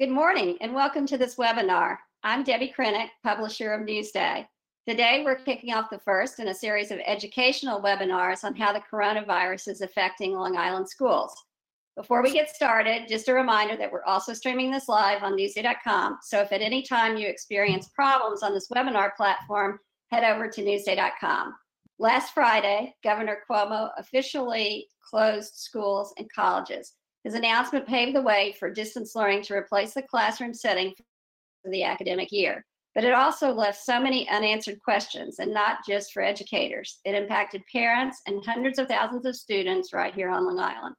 [0.00, 1.98] Good morning and welcome to this webinar.
[2.22, 4.46] I'm Debby Krenek, publisher of Newsday.
[4.88, 8.80] Today, we're kicking off the first in a series of educational webinars on how the
[8.90, 11.34] coronavirus is affecting Long Island schools.
[11.98, 16.20] Before we get started, just a reminder that we're also streaming this live on newsday.com.
[16.22, 20.62] So if at any time you experience problems on this webinar platform, head over to
[20.62, 21.54] newsday.com.
[21.98, 26.94] Last Friday, Governor Cuomo officially closed schools and colleges.
[27.24, 30.94] His announcement paved the way for distance learning to replace the classroom setting
[31.62, 32.64] for the academic year.
[32.94, 36.98] But it also left so many unanswered questions, and not just for educators.
[37.04, 40.96] It impacted parents and hundreds of thousands of students right here on Long Island.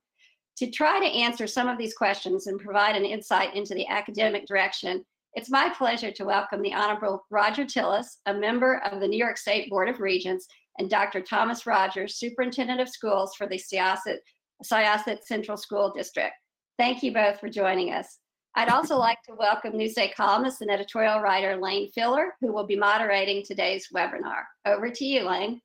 [0.58, 4.46] To try to answer some of these questions and provide an insight into the academic
[4.46, 5.04] direction,
[5.34, 9.38] it's my pleasure to welcome the Honorable Roger Tilles, a member of the New York
[9.38, 11.22] State Board of Regents, and Dr.
[11.22, 14.18] Thomas Rogers, Superintendent of Schools for the Syosset,
[14.64, 16.34] Syosset Central School District.
[16.78, 18.20] Thank you both for joining us.
[18.56, 22.76] I'd also like to welcome Newsday columnist and editorial writer Lane Filler, who will be
[22.76, 24.44] moderating today's webinar.
[24.66, 25.62] Over to you, Lane.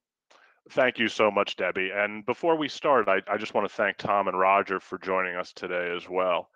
[0.70, 1.90] Thank you so much, Debby.
[1.94, 5.36] And before we start, I, I just want to thank Tom and Roger for joining
[5.36, 6.48] us today as well.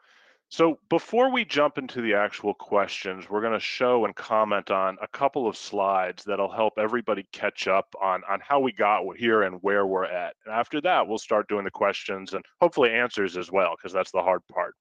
[0.52, 4.98] So before we jump into the actual questions, we're going to show and comment on
[5.00, 9.42] a couple of slides that'll help everybody catch up on, on how we got here
[9.42, 10.34] and where we're at.
[10.44, 14.10] And after that, we'll start doing the questions and hopefully answers as well, because that's
[14.10, 14.74] the hard part.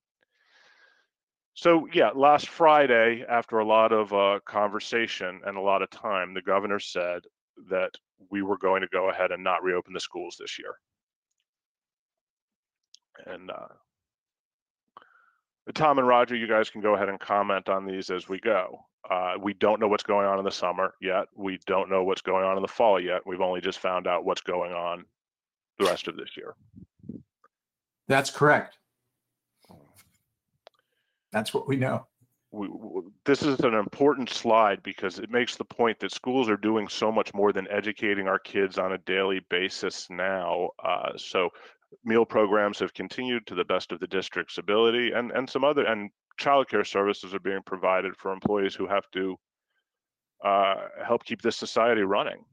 [1.53, 6.33] So yeah, last Friday, after a lot of uh, conversation and a lot of time,
[6.33, 7.21] the governor said
[7.69, 7.91] that
[8.31, 10.73] we were going to go ahead and not reopen the schools this year.
[13.27, 13.67] And uh,
[15.73, 18.85] Tom and Roger, you guys can go ahead and comment on these as we go.
[19.09, 21.25] Uh, we don't know what's going on in the summer yet.
[21.35, 23.21] We don't know what's going on in the fall yet.
[23.25, 25.05] We've only just found out what's going on
[25.77, 26.55] the rest of this year.
[28.07, 28.77] That's correct.
[31.31, 32.07] That's what we know.
[32.51, 36.57] We, we, this is an important slide because it makes the point that schools are
[36.57, 40.69] doing so much more than educating our kids on a daily basis now.
[40.83, 41.49] Uh, so
[42.03, 45.85] meal programs have continued to the best of the district's ability and, and some other
[45.85, 49.35] and childcare services are being provided for employees who have to
[50.43, 52.45] uh, help keep this society running.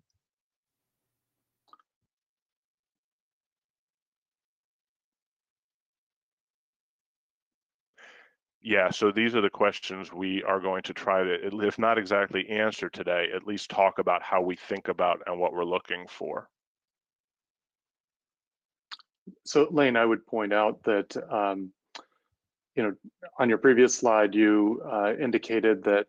[8.61, 12.49] Yeah, so these are the questions we are going to try to, if not exactly
[12.49, 16.51] answer today, at least talk about how we think about and what we're looking for.
[19.45, 21.73] So Lane, I would point out that, um,
[22.75, 22.95] you know,
[23.39, 26.07] on your previous slide, you uh, indicated that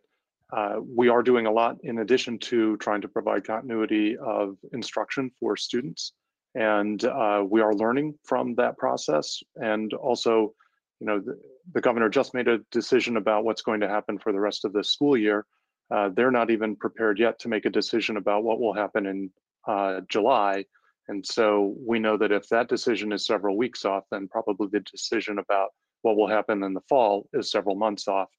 [0.51, 5.29] uh, we are doing a lot in addition to trying to provide continuity of instruction
[5.39, 6.13] for students.
[6.55, 9.39] And uh, we are learning from that process.
[9.55, 10.53] And also,
[10.99, 11.38] you know, the,
[11.73, 14.73] the, governor just made a decision about what's going to happen for the rest of
[14.73, 15.45] the school year.
[15.91, 19.29] Uh, they're not even prepared yet to make a decision about what will happen in
[19.67, 20.66] uh, July.
[21.07, 24.81] And so we know that if that decision is several weeks off, then probably the
[24.81, 25.69] decision about
[26.01, 28.29] what will happen in the fall is several months off.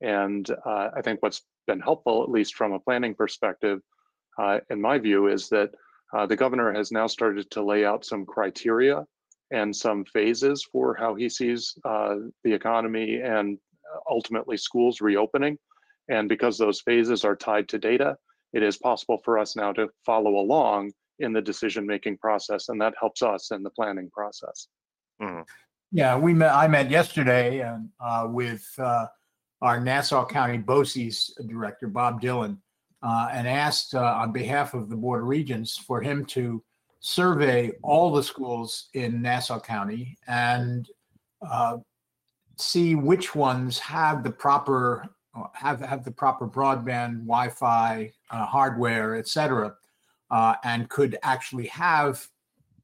[0.00, 3.80] And uh, I think what's been helpful, at least from a planning perspective,
[4.38, 5.70] uh, in my view, is that
[6.12, 9.04] uh, the governor has now started to lay out some criteria
[9.52, 13.58] and some phases for how he sees uh, the economy and
[14.10, 15.56] ultimately schools reopening.
[16.08, 18.16] And because those phases are tied to data,
[18.52, 22.80] it is possible for us now to follow along in the decision making process, and
[22.80, 24.68] that helps us in the planning process.
[25.20, 25.42] Mm-hmm.
[25.92, 26.52] Yeah, we met.
[26.52, 27.62] I met yesterday
[28.00, 29.06] uh, with uh,
[29.62, 32.60] our Nassau County BOCES director, Bob Dillon,
[33.02, 36.62] uh, and asked uh, on behalf of the Board of Regents for him to
[37.00, 40.88] survey all the schools in Nassau County and
[41.48, 41.76] uh,
[42.56, 45.08] see which ones have the proper
[45.52, 49.74] have have the proper broadband, Wi-Fi, uh, hardware, et cetera,
[50.30, 52.26] uh, and could actually have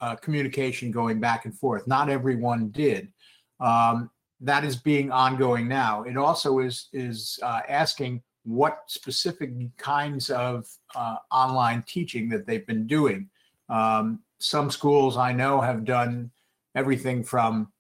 [0.01, 1.87] uh, communication going back and forth.
[1.87, 3.13] Not everyone did.
[3.61, 6.03] Um, that is being ongoing now.
[6.03, 12.67] It also is is uh, asking what specific kinds of uh, online teaching that they've
[12.67, 13.29] been doing.
[13.69, 16.31] Um, some schools I know have done
[16.75, 17.73] everything from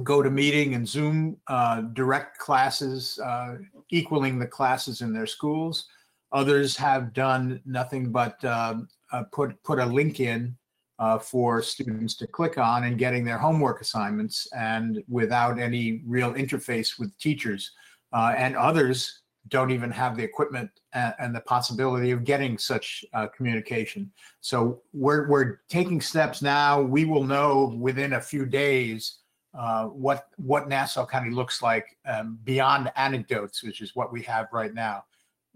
[0.00, 3.56] GoToMeeting and Zoom uh, direct classes, uh,
[3.90, 5.86] equaling the classes in their schools.
[6.32, 10.56] Others have done nothing but um, uh, put put a link in
[10.98, 16.32] uh, for students to click on and getting their homework assignments and without any real
[16.34, 17.72] interface with teachers.
[18.12, 23.26] Uh, and others don't even have the equipment and, the possibility of getting such uh,
[23.28, 24.10] communication.
[24.40, 26.80] So we're, we're taking steps now.
[26.80, 29.18] We will know within a few days
[29.56, 34.48] uh, what what Nassau County looks like um, beyond anecdotes, which is what we have
[34.52, 35.04] right now.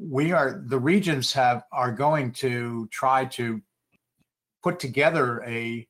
[0.02, 3.60] We are the regents have are going to try to
[4.62, 5.86] put together a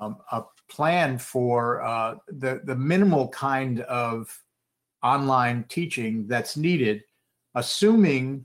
[0.00, 4.36] um, a plan for uh, the the minimal kind of
[5.04, 7.04] online teaching that's needed,
[7.54, 8.44] assuming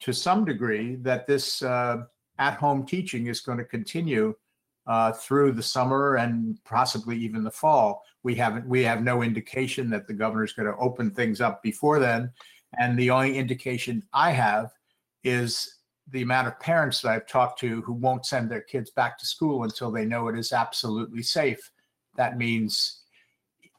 [0.00, 2.04] to some degree that this uh,
[2.38, 4.34] at-home teaching is going to continue
[4.86, 8.02] uh, through the summer and possibly even the fall.
[8.22, 11.98] We haven't, we have no indication that the governor's going to open things up before
[11.98, 12.32] then.
[12.78, 14.72] And the only indication I have
[15.24, 15.76] is
[16.12, 19.26] the amount of parents that I've talked to who won't send their kids back to
[19.26, 21.70] school until they know it is absolutely safe.
[22.16, 23.02] That means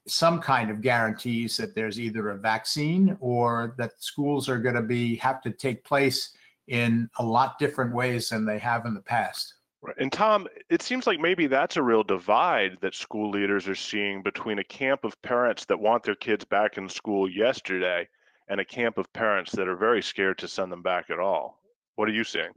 [0.08, 4.82] some kind of guarantees that there's either a vaccine or that schools are going to
[4.82, 6.32] be have to take place
[6.68, 9.56] in a lot different ways than they have in the past.
[9.82, 9.96] Right.
[10.00, 14.22] And Tom, it seems like maybe that's a real divide that school leaders are seeing
[14.22, 18.08] between a camp of parents that want their kids back in school yesterday
[18.52, 21.62] and a camp of parents that are very scared to send them back at all.
[21.96, 22.52] What are you seeing?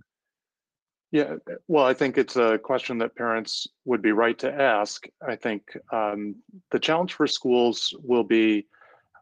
[1.12, 1.36] Yeah,
[1.68, 5.06] well, I think it's a question that parents would be right to ask.
[5.26, 5.62] I think
[5.92, 6.34] um,
[6.72, 8.66] the challenge for schools will be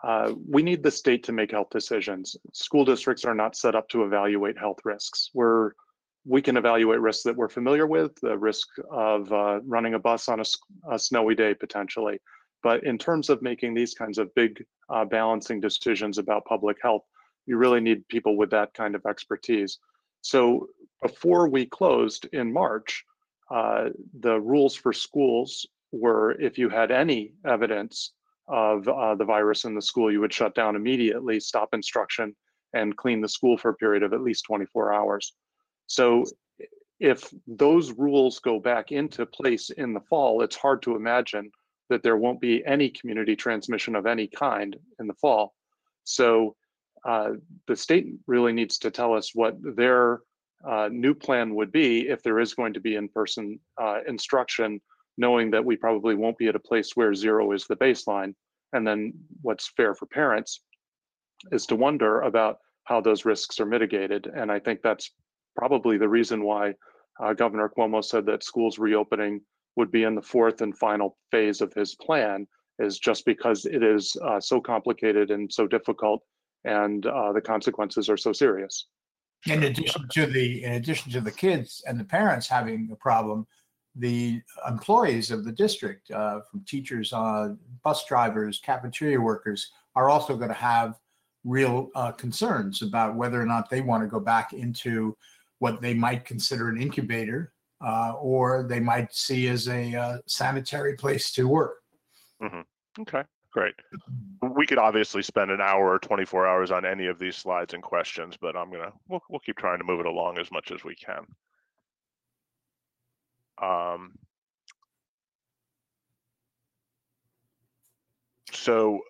[0.03, 2.37] uh, we need the state to make health decisions.
[2.55, 5.31] School districts are not set up to evaluate health risks.
[5.35, 5.73] We're
[6.25, 10.29] we can evaluate risks that we're familiar with, the risk of uh, running a bus
[10.29, 10.45] on a,
[10.91, 12.21] a, snowy day potentially.
[12.62, 17.03] But in terms of making these kinds of big uh, balancing decisions about public health,
[17.47, 19.79] you really need people with that kind of expertise.
[20.20, 20.69] So
[21.03, 23.05] before we closed in March,
[23.50, 28.12] uh, the rules for schools were if you had any evidence
[28.49, 32.35] of uh, the virus in the school, you would shut down immediately, stop instruction,
[32.75, 35.35] and clean the school for a period of at least 24 hours.
[35.87, 36.25] So
[37.00, 41.50] if those rules go back into place in the fall, it's hard to imagine
[41.88, 45.55] that there won't be any community transmission of any kind in the fall.
[46.05, 46.56] So
[47.05, 47.31] uh,
[47.67, 50.20] the state really needs to tell us what their
[50.69, 54.81] uh, new plan would be if there is going to be in-person uh, instruction,
[55.19, 58.35] knowing that we probably won't be at a place where zero is the baseline.
[58.73, 59.12] And then
[59.43, 60.61] what's fair for parents
[61.50, 64.26] is to wonder about how those risks are mitigated.
[64.26, 65.11] And I think that's
[65.56, 66.75] probably the reason why
[67.23, 69.43] uh, Governor Cuomo said that schools reopening
[69.77, 72.47] would be in the fourth and final phase of his plan
[72.79, 76.23] is just because it is uh, so complicated and so difficult
[76.65, 78.87] and uh, the consequences are so serious.
[79.47, 83.47] In addition to the in addition to the kids and the parents having a problem,
[83.97, 90.37] the employees of the district, uh, from teachers, uh, bus drivers, cafeteria workers, are also
[90.37, 90.99] going to have
[91.45, 95.17] real uh, concerns about whether or not they want to go back into
[95.59, 97.53] what they might consider an incubator
[97.84, 101.79] uh, or they might see as a uh, sanitary place to work.
[102.43, 103.02] Mm-hmm.
[103.02, 103.23] Okay.
[103.52, 103.75] Great.
[104.55, 107.82] We could obviously spend an hour or 24 hours on any of these slides and
[107.82, 110.82] questions, but I'm gonna we'll we'll keep trying to move it along as much as
[110.84, 111.26] we can.
[113.61, 114.12] Um,
[118.52, 119.00] so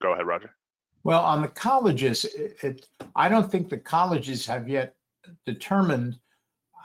[0.00, 0.50] go ahead, Roger.
[1.04, 4.94] Well, on the colleges, it, it, I don't think the colleges have yet
[5.44, 6.18] determined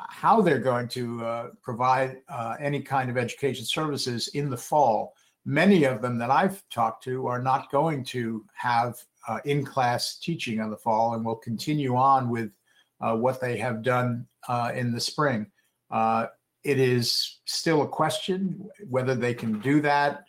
[0.10, 5.14] how they're going to uh, provide uh, any kind of education services in the fall
[5.46, 10.60] many of them that I've talked to are not going to have uh, in-class teaching
[10.60, 12.52] in the fall and will continue on with
[13.02, 15.48] uh, what they have done uh, in the spring.
[15.92, 16.28] Uh,
[16.64, 20.26] it is still a question whether they can do that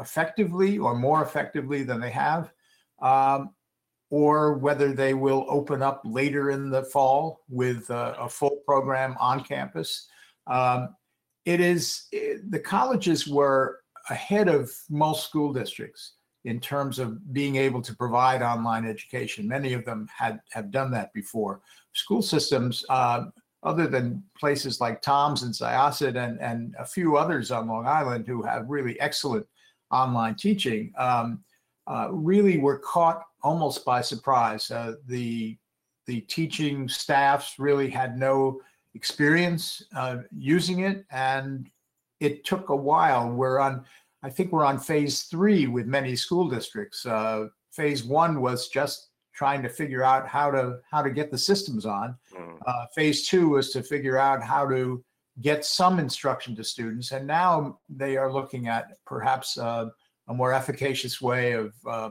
[0.00, 2.52] effectively or more effectively than they have,
[3.02, 3.50] um,
[4.10, 9.42] or whether they will open up later in the fall with a full program on
[9.42, 10.08] campus.
[10.48, 10.94] Um,
[11.44, 16.14] it is it, the colleges were ahead of most school districts
[16.44, 19.46] in terms of being able to provide online education.
[19.46, 21.60] Many of them had have done that before.
[21.92, 23.24] School systems, uh,
[23.62, 28.26] other than places like Tom's and Syosset and, and a few others on Long Island
[28.26, 29.46] who have really excellent
[29.92, 31.44] online teaching, um,
[31.86, 34.70] uh, really were caught almost by surprise.
[34.70, 35.56] Uh, the
[36.06, 38.60] the teaching staffs really had no
[38.94, 41.70] experience uh, using it, and
[42.18, 43.30] it took a while.
[43.30, 43.84] We're on,
[44.22, 47.06] I think we're on phase three with many school districts.
[47.06, 51.38] Uh, phase one was just trying to figure out how to how to get the
[51.38, 52.16] systems on.
[52.36, 52.58] Mm.
[52.66, 55.02] Uh, phase two was to figure out how to
[55.40, 59.86] get some instruction to students, and now they are looking at perhaps uh,
[60.28, 62.10] a more efficacious way of uh,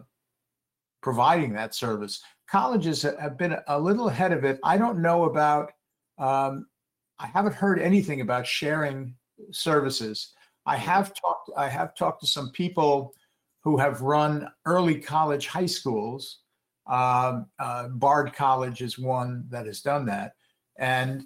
[1.02, 2.22] providing that service.
[2.50, 4.60] Colleges have been a little ahead of it.
[4.64, 5.72] I don't know about.
[6.18, 6.68] Um,
[7.20, 9.16] I haven't heard anything about sharing
[9.52, 10.34] services.
[10.66, 13.14] I have talked, I have talked to some people
[13.64, 16.40] who have run early college high schools.
[16.88, 20.34] Um, uh, Bard College is one that has done that.
[20.78, 21.24] And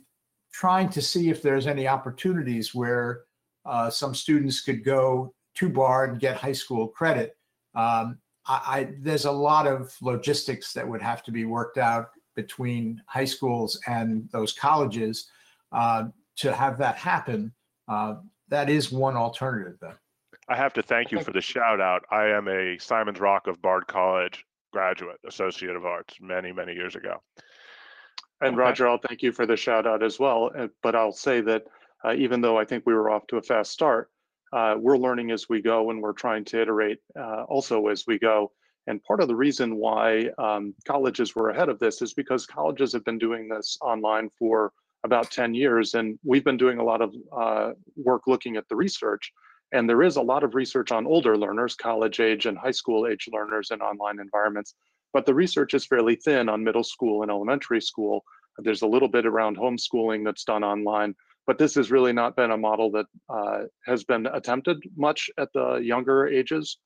[0.52, 3.22] trying to see if there's any opportunities where
[3.66, 7.38] uh, some students could go to Bard get high school credit.
[7.76, 12.10] Um, I, I, there's a lot of logistics that would have to be worked out
[12.36, 15.30] between high schools and those colleges
[15.72, 16.06] uh,
[16.38, 17.54] to have that happen.
[17.88, 18.16] Uh,
[18.50, 19.94] that is one alternative, though.
[20.50, 22.04] I have to thank you for the shout out.
[22.12, 26.96] I am a Simon's Rock of Bard College graduate, Associate of Arts, many, many years
[26.96, 27.22] ago.
[28.42, 28.58] And Okay.
[28.58, 30.52] Roger, I'll thank you for the shout out as well.
[30.82, 31.64] But I'll say that
[32.04, 34.10] uh, even though I think we were off to a fast start,
[34.54, 38.20] uh, we're learning as we go and we're trying to iterate uh, also as we
[38.20, 38.52] go.
[38.86, 42.94] And part of the reason why um, colleges were ahead of this is because colleges
[42.94, 44.72] have been doing this online for
[45.04, 45.96] about 10 years.
[45.96, 49.32] And we've been doing a lot of uh, work looking at the research.
[49.72, 53.08] And there is a lot of research on older learners, college age and high school
[53.08, 54.76] age learners in online environments.
[55.14, 58.24] But the research is fairly thin on middle school and elementary school.
[58.60, 62.52] There's a little bit around homeschooling that's done online, but this has really not been
[62.52, 66.78] a model that uh, has been attempted much at the younger ages.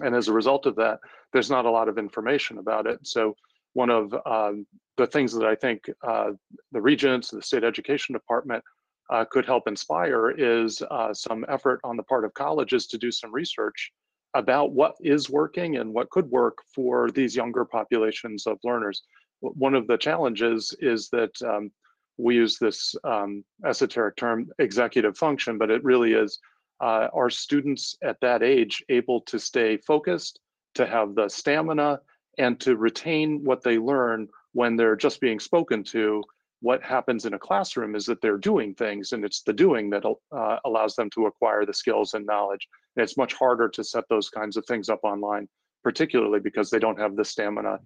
[0.00, 0.98] And as a result of that,
[1.32, 2.98] there's not a lot of information about it.
[3.02, 3.34] So
[3.74, 6.30] one of um, the things that I think uh,
[6.72, 8.64] the regents, the state education department
[9.10, 13.12] uh, could help inspire is uh, some effort on the part of colleges to do
[13.12, 13.92] some research
[14.34, 19.02] about what is working and what could work for these younger populations of learners.
[19.40, 21.70] One of the challenges is that um,
[22.16, 26.38] we use this um, esoteric term executive function, but it really is
[26.80, 30.40] uh, are students at that age able to stay focused,
[30.74, 32.00] to have the stamina,
[32.38, 36.22] and to retain what they learn when they're just being spoken to?
[36.60, 40.04] What happens in a classroom is that they're doing things, and it's the doing that
[40.04, 42.66] uh, allows them to acquire the skills and knowledge.
[42.96, 45.48] And it's much harder to set those kinds of things up online,
[45.82, 47.78] particularly because they don't have the stamina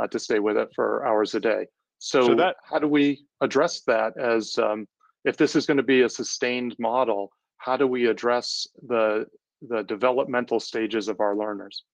[0.00, 1.66] uh, to stay with it for hours a day.
[2.02, 4.88] So, So that- how do we address that as um,
[5.24, 7.30] if this is going to be a sustained model?
[7.58, 9.26] How do we address the
[9.68, 11.84] the developmental stages of our learners?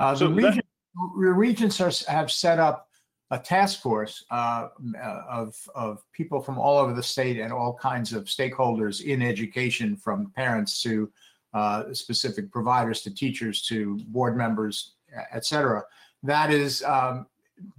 [0.00, 0.64] Uh, So the, that-
[1.20, 2.88] the regents are, have set up
[3.30, 4.66] a task force uh,
[5.00, 9.22] uh, of, of people from all over the state and all kinds of stakeholders in
[9.22, 11.08] education, from parents to
[11.54, 14.94] uh, specific providers to teachers to board members,
[15.30, 15.84] et cetera.
[16.24, 17.26] That is um,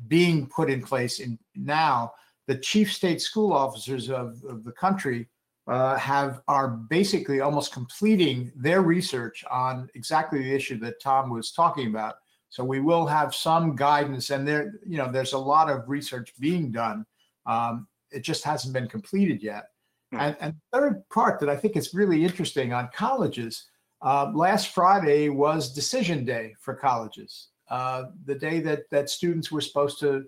[0.08, 2.14] being put in place in now.
[2.48, 5.28] The chief state school officers of, of the country
[5.68, 11.52] uh, have are basically almost completing their research on exactly the issue that Tom was
[11.52, 12.16] talking about.
[12.50, 16.34] So we will have some guidance, and there, you know, there's a lot of research
[16.40, 17.06] being done.
[17.46, 19.68] Um, it just hasn't been completed yet.
[20.12, 20.20] Hmm.
[20.20, 23.68] And, and third part that I think is really interesting on colleges.
[24.02, 29.62] Uh, last Friday was decision day for colleges, uh, the day that that students were
[29.62, 30.26] supposed to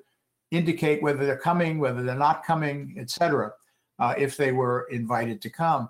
[0.51, 3.51] indicate whether they're coming, whether they're not coming, et cetera
[3.99, 5.89] uh, if they were invited to come.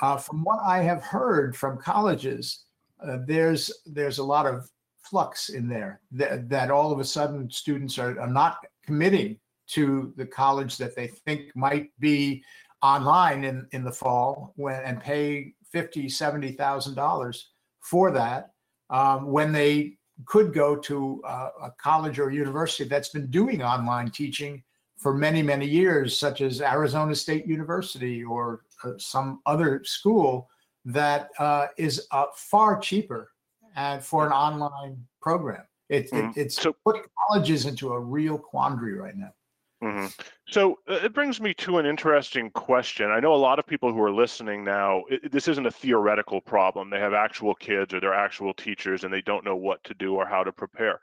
[0.00, 2.64] Uh, from what I have heard from colleges,
[3.06, 4.70] uh, there's there's a lot of
[5.02, 10.12] flux in there that, that all of a sudden students are, are not committing to
[10.16, 12.42] the college that they think might be
[12.82, 18.50] online in, in the fall when and pay 50 70000 dollars for that
[18.90, 19.96] um, when they
[20.26, 24.62] could go to uh, a college or university that's been doing online teaching
[24.96, 30.48] for many, many years, such as Arizona State University or uh, some other school
[30.84, 33.32] that uh, is uh, far cheaper
[33.76, 35.62] and for an online program.
[35.88, 36.36] It, it, Mhm.
[36.36, 36.96] it's So- put
[37.28, 39.32] colleges into a real quandary right now.
[39.82, 40.12] Mhm.
[40.48, 43.10] So uh, it brings me to an interesting question.
[43.10, 46.40] I know a lot of people who are listening now, i- this isn't a theoretical
[46.40, 46.90] problem.
[46.90, 50.14] They have actual kids or they're actual teachers and they don't know what to do
[50.14, 51.00] or how to prepare.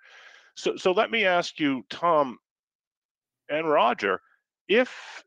[0.55, 2.39] So, so let me ask you, Tom
[3.49, 4.21] and Roger,
[4.67, 5.23] if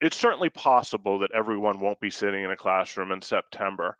[0.00, 3.98] it's certainly possible that everyone won't be sitting in a classroom in September,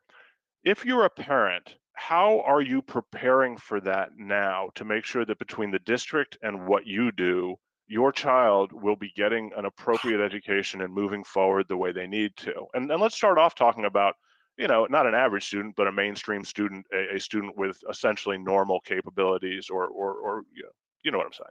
[0.65, 5.39] if you're a parent, how are you preparing for that now to make sure that
[5.39, 7.57] between the district and what you do,
[7.89, 12.37] your child will be getting an appropriate education and moving forward the way they need
[12.37, 12.67] to.
[12.75, 14.15] And, and let's start off talking about,
[14.57, 18.39] you know, not an average student, but a mainstream student, a, a student with essentially
[18.39, 20.69] normal capabilities or, or, or you know,
[21.03, 21.45] you know what I'm saying.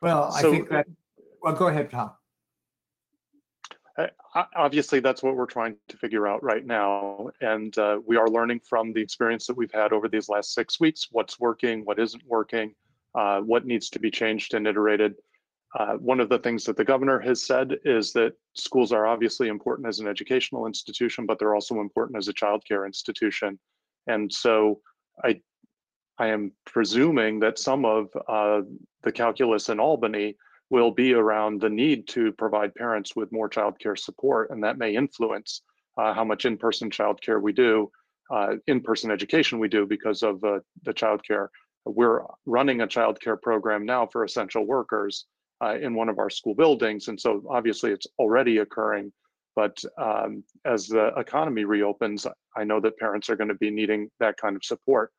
[0.00, 0.86] Well, I think that,
[1.42, 2.12] well, go ahead, Tom.
[3.96, 4.06] Uh,
[4.54, 7.30] Obviously, that's what we're trying to figure out right now.
[7.40, 10.78] And uh, we are learning from the experience that we've had over these last six
[10.78, 12.74] weeks, what's working, what isn't working,
[13.18, 15.12] uh, what needs to be changed and iterated.
[15.78, 19.48] Uh, one of the things that the governor has said is that schools are obviously
[19.48, 23.58] important as an educational institution, but they're also important as a childcare institution.
[24.06, 24.80] And so
[25.28, 25.40] I,
[26.18, 28.60] I am presuming that some of uh,
[29.02, 30.36] the calculus in Albany
[30.70, 34.94] will be around the need to provide parents with more childcare support, and that may
[34.94, 35.62] influence
[35.98, 37.90] uh, how much in-person childcare we do,
[38.34, 41.48] uh, in-person education we do because of uh, the childcare.
[41.88, 45.26] We're running a childcare program now for essential workers
[45.62, 49.12] uh, in one of our school buildings, and so obviously it's already occurring.
[49.56, 52.26] But um, as the economy reopens,
[52.56, 55.10] I know that parents are going to be needing that kind of support.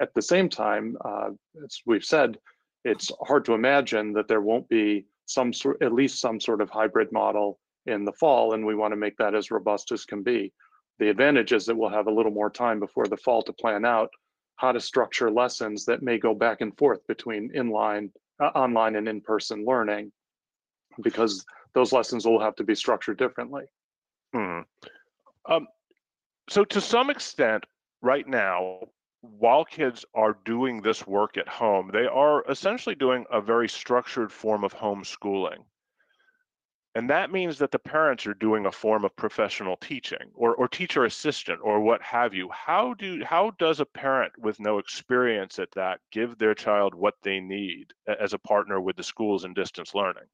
[0.00, 1.30] At the same time, uh,
[1.64, 2.38] as we've said,
[2.84, 6.70] it's hard to imagine that there won't be some sort, at least some sort of
[6.70, 10.22] hybrid model in the fall, and we want to make that as robust as can
[10.22, 10.52] be.
[11.00, 13.84] The advantage is that we'll have a little more time before the fall to plan
[13.84, 14.10] out
[14.58, 18.10] how to structure lessons that may go back and forth between inline,
[18.40, 20.12] uh, online and in-person learning,
[21.00, 23.64] because those lessons will have to be structured differently.
[24.34, 24.60] Hmm.
[25.48, 25.68] Um,
[26.50, 27.64] so to some extent,
[28.02, 28.80] right now,
[29.20, 34.32] while kids are doing this work at home, they are essentially doing a very structured
[34.32, 35.58] form of homeschooling.
[36.94, 40.66] And that means that the parents are doing a form of professional teaching or, or
[40.66, 42.48] teacher assistant or what have you.
[42.50, 47.14] How do how does a parent with no experience at that give their child what
[47.22, 50.24] they need as a partner with the schools in distance learning?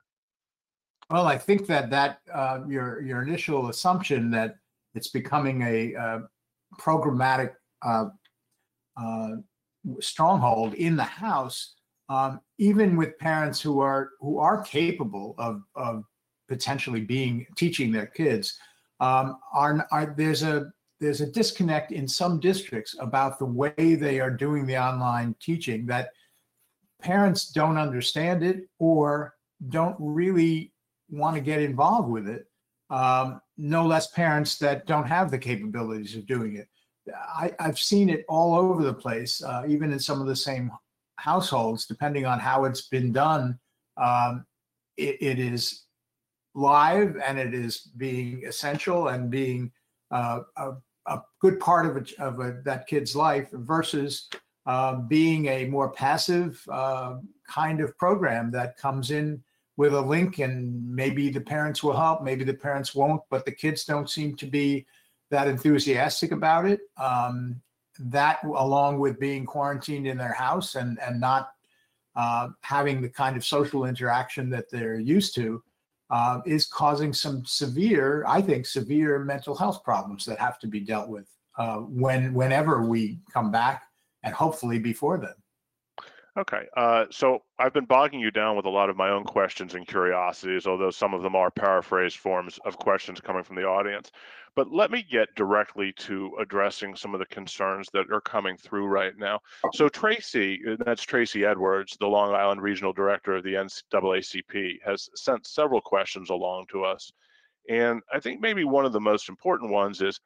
[1.10, 4.54] Well, I think that that uh, your your initial assumption that
[4.94, 6.18] it's becoming a uh,
[6.78, 8.06] programmatic uh,
[8.96, 9.28] uh,
[10.00, 11.74] stronghold in the house,
[12.08, 16.04] um, even with parents who are who are capable of of
[16.48, 18.58] potentially being teaching their kids,
[19.00, 24.20] um, are, are there's a there's a disconnect in some districts about the way they
[24.20, 26.10] are doing the online teaching that
[27.02, 29.34] parents don't understand it or
[29.68, 30.72] don't really
[31.10, 32.46] want to get involved with it.
[32.90, 36.68] Um, no less parents that don't have the capabilities of doing it.
[37.12, 40.70] I, have seen it all over the place, uh, even in some of the same
[41.16, 43.58] households, depending on how it's been done.
[43.96, 44.46] Um,
[44.96, 45.83] it, it is
[46.54, 49.70] live and it is being essential and being
[50.10, 50.72] uh, a,
[51.06, 54.28] a, good part of, a, of a, that kid's life versus
[54.66, 57.16] uh, being a more passive uh,
[57.48, 59.42] kind of program that comes in
[59.76, 63.52] with a link and maybe the parents will help, maybe the parents won't, but the
[63.52, 64.86] kids don't seem to be
[65.30, 66.80] that enthusiastic about it.
[66.96, 67.60] Um,
[67.98, 71.50] that, along with being quarantined in their house and and not
[72.16, 75.62] uh, having the kind of social interaction that they're used to,
[76.10, 80.80] uh, is causing some severe, I think, severe mental health problems that have to be
[80.80, 81.26] dealt with
[81.58, 83.84] uh, when whenever we come back,
[84.22, 85.34] and hopefully before then.
[86.36, 89.74] Okay, uh, so I've been bogging you down with a lot of my own questions
[89.74, 94.10] and curiosities, although some of them are paraphrased forms of questions coming from the audience.
[94.56, 98.86] But let me get directly to addressing some of the concerns that are coming through
[98.86, 99.40] right now.
[99.74, 105.46] So Tracy, that's Tracy Edwards, the Long Island Regional Director of the NAACP, has sent
[105.46, 107.12] several questions along to us.
[107.68, 110.20] And I think maybe one of the most important ones is,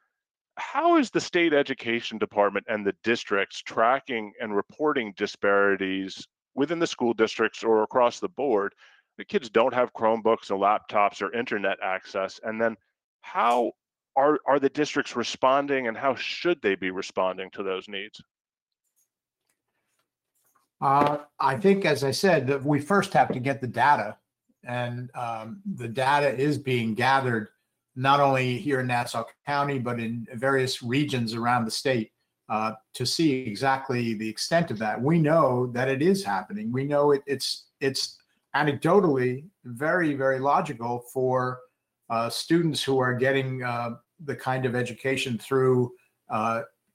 [0.59, 6.87] how is the state education department and the districts tracking and reporting disparities within the
[6.87, 8.73] school districts or across the board?
[9.17, 12.39] The kids don't have Chromebooks and laptops or internet access.
[12.43, 12.75] And then
[13.21, 13.71] how
[14.15, 18.21] are, are the districts responding and how should they be responding to those needs?
[20.81, 24.15] Uh, I think, as I said, that we first have to get the data,
[24.63, 27.49] and um, the data is being gathered
[27.99, 32.13] not only here in Nassau County, but in various regions around the state
[32.47, 35.01] uh, to see exactly the extent of that.
[35.01, 36.71] We know that it is happening.
[36.71, 38.17] We know it, it's it's
[38.55, 41.59] anecdotally very very logical for
[42.09, 43.91] uh, students who are getting uh,
[44.23, 45.91] the kind of education through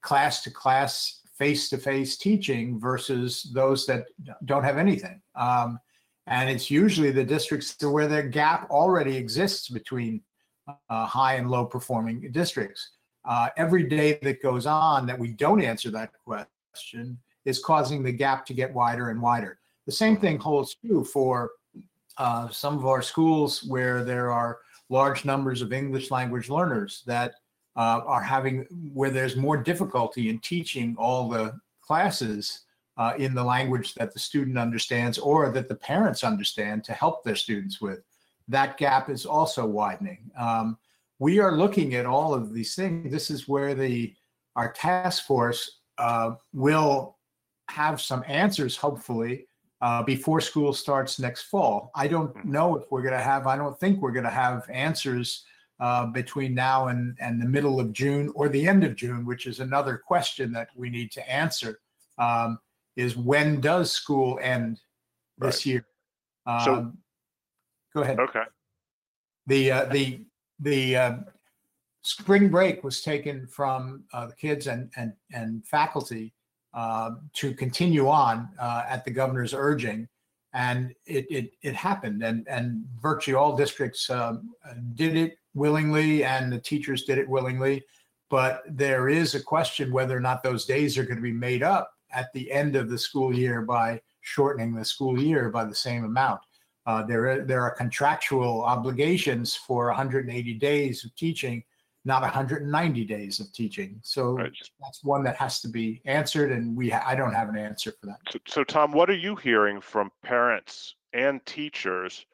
[0.01, 4.07] class to class, face to face teaching versus those that
[4.47, 5.21] don't have anything.
[5.35, 5.79] Um,
[6.27, 10.23] and it's usually the districts where the gap already exists between
[10.67, 12.91] uh, high and low performing districts.
[13.25, 18.13] Uh, every day that goes on that we don't answer that question is causing the
[18.13, 19.59] gap to get wider and wider.
[19.87, 21.51] The same thing holds true for
[22.19, 27.35] uh, some of our schools where there are large numbers of English language learners that
[27.77, 32.61] uh, are having, where there's more difficulty in teaching all the classes
[32.97, 37.25] uh, in the language that the student understands or that the parents understand to help
[37.25, 38.01] their students with
[38.49, 40.31] that gap is also widening.
[40.39, 40.79] Um,
[41.19, 43.11] we are looking at all of these things.
[43.11, 44.15] This is where the
[44.57, 47.17] our task force uh, will
[47.71, 49.47] have some answers, hopefully,
[49.81, 51.91] uh, before school starts next fall.
[51.95, 52.45] I don't Mhm.
[52.45, 55.45] know if we're going to have, I don't think we're going to have answers
[55.81, 59.47] uh, between now and, and the middle of June or the end of June, which
[59.47, 61.81] is another question that we need to answer.
[62.17, 62.61] Um,
[62.97, 64.81] is when does school end
[65.39, 65.85] this year?
[66.65, 66.99] So- Um,
[67.95, 68.19] go ahead.
[68.19, 68.45] Okay.
[69.47, 70.21] The, uh, the,
[70.61, 71.17] the, uh,
[72.03, 76.33] spring break was taken from, uh, the kids and, and, and faculty,
[76.75, 80.09] um, to continue on, uh, at the governor's urging.
[80.53, 84.51] And it, it, it happened and, and virtually all districts, um,
[84.95, 87.83] did it willingly and the teachers did it willingly.
[88.31, 91.63] But there is a question whether or not those days are going to be made
[91.63, 95.75] up at the end of the school year by shortening the school year by the
[95.75, 96.41] same amount.
[96.87, 101.63] Uh, there, are, there are contractual obligations for 180 days of teaching,
[102.05, 103.99] not 190 days of teaching.
[104.03, 104.53] So Right.
[104.81, 107.93] that's one that has to be answered, and we ha- I don't have an answer
[107.99, 108.19] for that.
[108.31, 112.27] So, so Tom, what are you hearing from parents and teachers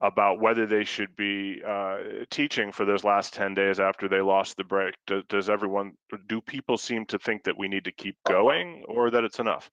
[0.00, 1.98] about whether they should be uh,
[2.30, 4.94] teaching for those last 10 days after they lost the break?
[5.06, 5.92] Does, does everyone,
[6.26, 9.70] do people seem to think that we need to keep going or that it's enough?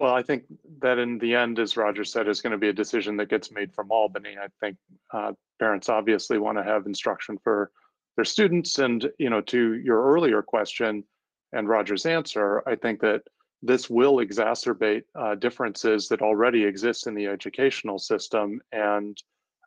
[0.00, 0.44] Well, I think
[0.80, 3.52] that in the end, as Roger said, is going to be a decision that gets
[3.52, 4.36] made from Albany.
[4.40, 4.76] I think
[5.12, 7.70] uh, parents obviously want to have instruction for
[8.16, 8.78] their students.
[8.78, 11.04] And, you know, to your earlier question
[11.52, 13.22] and Roger's answer, I think that
[13.62, 18.60] this will exacerbate uh, differences that already exist in the educational system.
[18.72, 19.16] And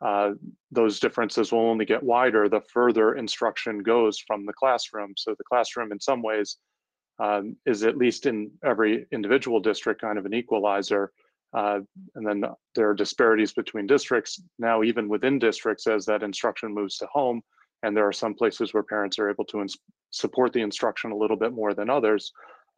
[0.02, 0.32] uh,
[0.72, 5.14] those differences will only get wider the further instruction goes from the classroom.
[5.18, 6.58] So the classroom, in some ways,
[7.20, 11.12] um, is at least in every individual district kind of an equalizer.
[11.54, 11.80] Uh,
[12.16, 12.44] and then
[12.76, 17.42] there are disparities between districts now, even within districts, as that instruction moves to home.
[17.84, 19.78] And there are some places where parents are able to ins-
[20.12, 22.32] support the instruction a little bit more than others.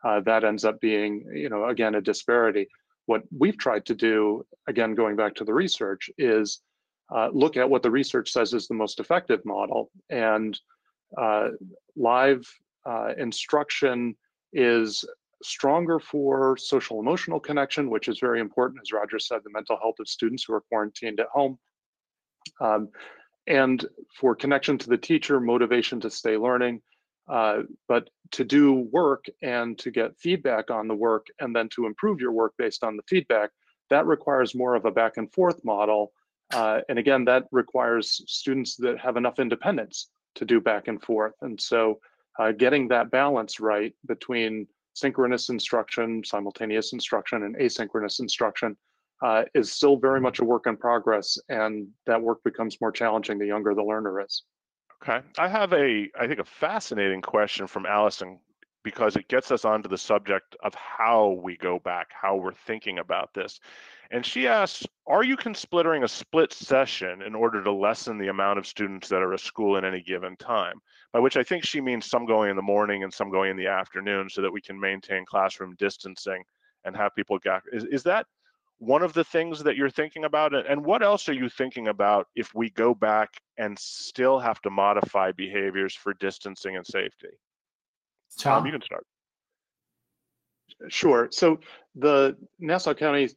[0.04, 2.68] Uh, that ends up being, you know, again, a disparity.
[3.06, 6.62] What we've tried to do, again, going back to the research, is
[7.14, 9.90] uh, look at what the research says is the most effective model.
[10.10, 10.58] And
[11.18, 11.50] uh,
[11.96, 12.48] live
[12.86, 14.16] uh, instruction
[14.54, 15.06] is
[15.42, 19.96] stronger for social emotional connection, which is very important, as Roger said, the mental health
[20.00, 21.58] of students who are quarantined at home.
[22.60, 22.90] Um,
[23.48, 23.86] and
[24.20, 26.82] for connection to the teacher, motivation to stay learning,
[27.28, 31.86] uh, but to do work and to get feedback on the work and then to
[31.86, 33.50] improve your work based on the feedback,
[33.90, 36.12] that requires more of a back and forth model.
[36.54, 41.34] Uh, and again, that requires students that have enough independence to do back and forth.
[41.42, 42.00] And so
[42.38, 48.76] uh, getting that balance right between synchronous instruction, simultaneous instruction, and asynchronous instruction
[49.24, 51.38] uh, is still very much a work in progress.
[51.50, 54.44] And that work becomes more challenging the younger the learner is.
[55.02, 55.26] Okay.
[55.38, 58.40] I have a, I think, a fascinating question from Allison
[58.84, 63.00] because it gets us onto the subject of how we go back, how we're thinking
[63.00, 63.60] about this.
[64.12, 68.58] And she asks, are you considering a split session in order to lessen the amount
[68.58, 70.80] of students that are at school at any given time?
[71.14, 73.58] By which I think she means some going in the morning and some going in
[73.58, 76.44] the afternoon so that we can maintain classroom distancing
[76.86, 78.26] and have people get, is, is that
[78.80, 80.56] one of the things that you're thinking about?
[80.56, 84.70] And what else are you thinking about if we go back and still have to
[84.70, 87.28] modify behaviors for distancing and safety?
[88.38, 89.06] Tom, you can start.
[90.88, 91.28] Sure.
[91.32, 91.60] So
[91.96, 93.30] the Nassau County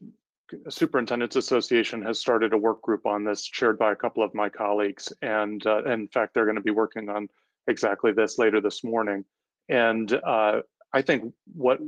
[0.69, 4.49] Superintendent's Association has started a work group on this, chaired by a couple of my
[4.49, 5.11] colleagues.
[5.21, 7.27] And uh, in fact, they're going to be working on
[7.67, 9.25] exactly this later this morning.
[9.69, 10.61] And uh,
[10.93, 11.79] I think what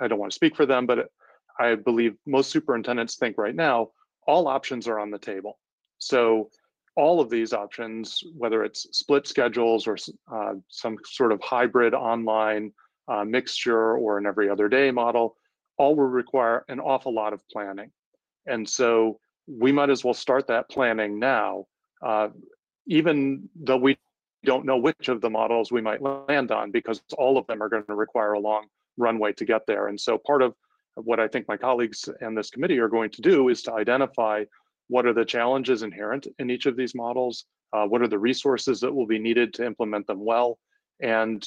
[0.00, 1.10] I don't want to speak for them, but
[1.58, 3.90] I believe most superintendents think right now
[4.26, 5.58] all options are on the table.
[5.98, 6.50] So
[6.98, 9.96] all of these options, whether it's split schedules or
[10.34, 12.72] uh, some sort of hybrid online
[13.06, 15.36] uh, mixture or an every other day model,
[15.76, 17.90] all will require an awful lot of planning.
[18.46, 21.66] And so we might as well start that planning now,
[22.04, 22.30] uh,
[22.88, 23.96] even though we
[24.44, 27.68] don't know which of the models we might land on, because all of them are
[27.68, 29.86] going to require a long runway to get there.
[29.86, 30.52] And so part of
[30.96, 34.44] what I think my colleagues and this committee are going to do is to identify
[34.88, 38.80] what are the challenges inherent in each of these models, uh, what are the resources
[38.80, 40.58] that will be needed to implement them well,
[41.00, 41.46] and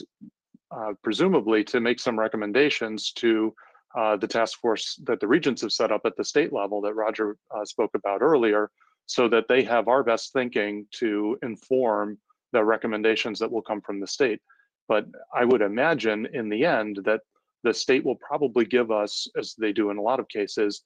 [0.72, 3.54] uh, presumably to make some recommendations to
[3.98, 6.94] uh, the task force that the regents have set up at the state level that
[6.94, 8.72] Roger uh, spoke about earlier,
[9.06, 12.18] so that they have our best thinking to inform
[12.54, 14.40] the recommendations that will come from the state.
[14.88, 17.22] But I would imagine in the end that
[17.64, 20.84] the state will probably give us, as they do in a lot of cases,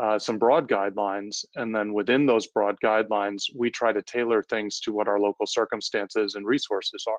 [0.00, 1.44] uh, some broad guidelines.
[1.56, 5.46] And then within those broad guidelines, we try to tailor things to what our local
[5.46, 7.18] circumstances and resources are.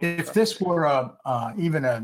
[0.00, 2.02] if this were a, uh, even a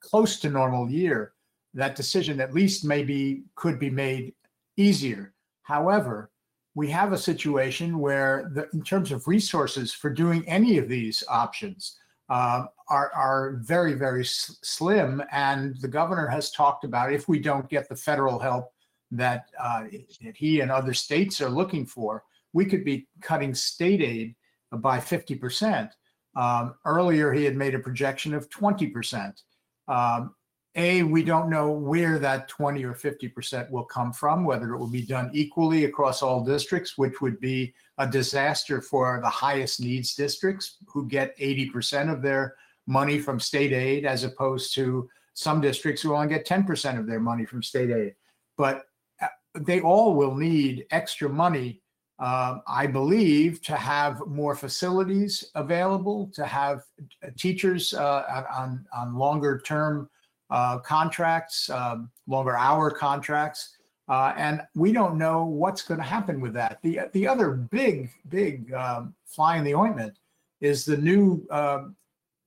[0.00, 1.32] close to normal year,
[1.74, 4.34] that decision at least maybe could be made
[4.76, 5.34] easier.
[5.62, 6.30] However,
[6.74, 11.22] we have a situation where the, in terms of resources for doing any of these
[11.28, 15.22] options uh, are, are very, very slim.
[15.32, 18.72] And the governor has talked about if we don't get the federal help
[19.12, 19.84] that, uh,
[20.22, 24.34] that he and other states are looking for, we could be cutting state aid
[24.72, 25.90] by 50%.
[26.36, 29.42] Um, earlier, he had made a projection of 20%.
[29.88, 30.34] Um,
[30.76, 34.90] a, we don't know where that 20 or 50% will come from, whether it will
[34.90, 40.14] be done equally across all districts, which would be a disaster for the highest needs
[40.14, 42.54] districts who get 80% of their
[42.90, 47.20] money from state aid, as opposed to some districts who only get 10% of their
[47.20, 48.14] money from state aid.
[48.58, 48.82] But
[49.22, 51.80] uh, they all will need extra money,
[52.18, 56.82] um, I believe, to have more facilities available, to have
[57.24, 60.10] uh, teachers uh, on, on longer term
[60.50, 63.76] uh, contracts, um, longer hour contracts.
[64.08, 66.80] Uh, and we don't know what's going to happen with that.
[66.82, 70.18] The, the other big, big um, fly in the ointment
[70.60, 71.94] is the new um,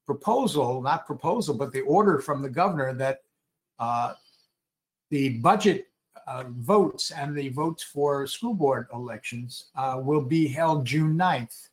[0.06, 3.22] proposal, not proposal, but the order from the governor that
[3.80, 4.13] uh,
[5.10, 5.88] the budget
[6.28, 11.70] uh, votes and the votes for school board elections uh, will be held June 9th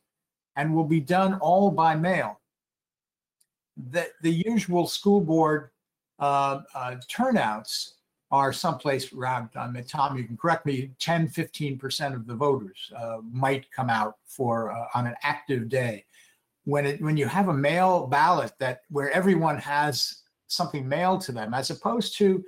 [0.57, 2.41] and will be done all by mail.
[3.91, 5.71] The, the usual school board
[6.19, 7.95] uh, uh, turnouts
[8.31, 12.93] are someplace around, I mean, Tom, you can correct me, 10, 15% of the voters
[12.97, 16.05] uh, might come out for on an active day.
[16.65, 21.33] When it when you have a mail ballot that where everyone has something mailed to
[21.33, 22.45] them, as opposed to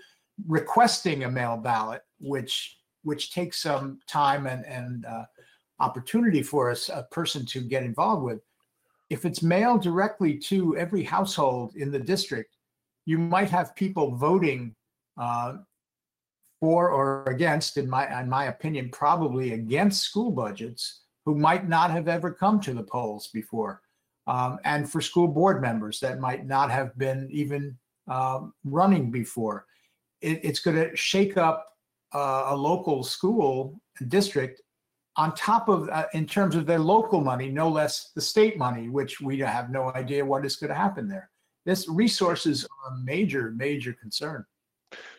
[0.46, 5.24] requesting a mail ballot, which which takes some time and and uh,
[5.80, 8.40] opportunity for us a person to get involved with.
[9.10, 12.56] If it's mailed directly to every household in the district,
[13.04, 14.74] you might have people voting
[15.18, 15.54] uh,
[16.60, 21.90] for or against, in my in my opinion, probably against school budgets, who might not
[21.90, 23.81] have ever come to the polls before,
[24.26, 27.76] um, and for school board members that might not have been even
[28.08, 29.66] um, running before.
[30.20, 31.66] It, it's going to shake up
[32.14, 34.62] uh, a local school district
[35.16, 38.88] on top of uh, in terms of their local money, no less the state money,
[38.88, 41.30] which we have no idea what is going to happen there
[41.64, 44.44] this resources are a major, major concern.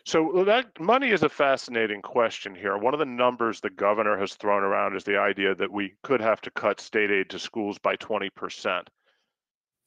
[0.04, 2.76] So that money is a fascinating question here.
[2.76, 6.20] One of the numbers the governor has thrown around is the idea that we could
[6.20, 8.86] have to cut state aid to schools by 20%.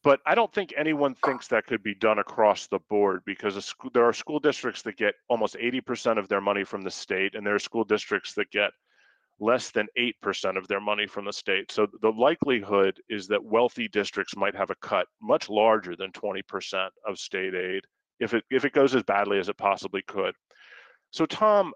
[0.03, 3.91] But I don't think anyone thinks that could be done across the board because school,
[3.93, 7.45] there are school districts that get almost 80% of their money from the state, and
[7.45, 8.71] there are school districts that get
[9.39, 11.71] less than 8% of their money from the state.
[11.71, 16.89] So the likelihood is that wealthy districts might have a cut much larger than 20%
[17.05, 17.83] of state aid
[18.19, 20.35] if it if it goes as badly as it possibly could.
[21.11, 21.73] So Tom,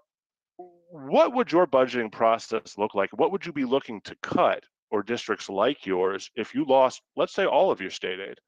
[0.56, 3.10] what would your budgeting process look like?
[3.16, 7.32] What would you be looking to cut or districts like yours if you lost, let's
[7.32, 8.38] say all of your state aid?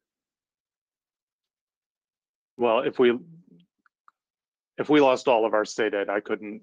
[2.57, 3.19] Well, if we
[4.77, 6.63] if we lost all of our state aid, I couldn't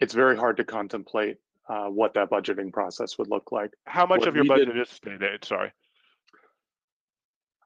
[0.00, 3.72] it's very hard to contemplate uh, what that budgeting process would look like.
[3.84, 5.44] How much What of your we did- budget is state aid?
[5.44, 5.72] Sorry.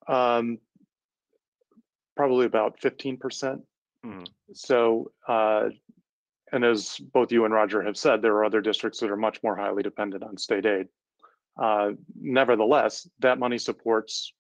[0.09, 0.59] Um,
[2.23, 3.63] probably about fifteen percent.
[4.07, 4.27] Mhm.
[4.53, 5.71] So, uh,
[6.53, 9.43] and as both you and Roger have said, there are other districts that are much
[9.43, 10.87] more highly dependent on state aid.
[11.61, 14.33] Uh, nevertheless, that money supports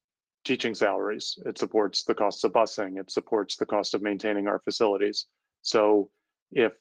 [0.44, 1.38] teaching salaries.
[1.44, 3.00] It supports the costs of busing.
[3.00, 5.26] It supports the cost of maintaining our facilities.
[5.62, 6.10] So
[6.52, 6.72] if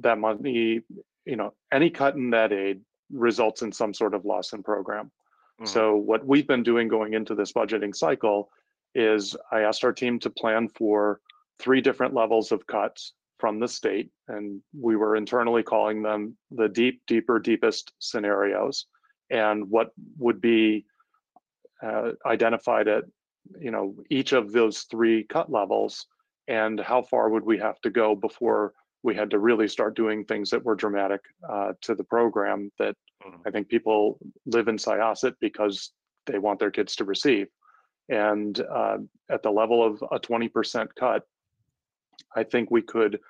[0.00, 0.80] that money,
[1.26, 2.80] you know, any cut in that aid
[3.10, 5.10] results in some sort of loss in program.
[5.60, 5.68] Mhm.
[5.68, 8.50] So what we've been doing going into this budgeting cycle
[8.94, 11.20] is I asked our team to plan for
[11.58, 16.68] three different levels of cuts from the state, and we were internally calling them the
[16.68, 18.86] deep, deeper, deepest scenarios,
[19.30, 20.84] and what would be
[21.82, 23.04] uh, identified at
[23.60, 26.06] you know each of those three cut levels,
[26.48, 28.74] and how far would we have to go before
[29.04, 32.96] we had to really start doing things that were dramatic uh, to the program that
[33.24, 33.40] Mhm.
[33.46, 35.92] I think people live in Syosset because
[36.26, 37.48] they want their kids to receive.
[38.08, 38.98] And uh,
[39.30, 41.22] at the level of a 20% cut,
[42.34, 43.20] I think we could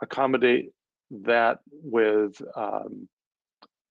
[0.00, 0.70] accommodate
[1.10, 3.08] that with um,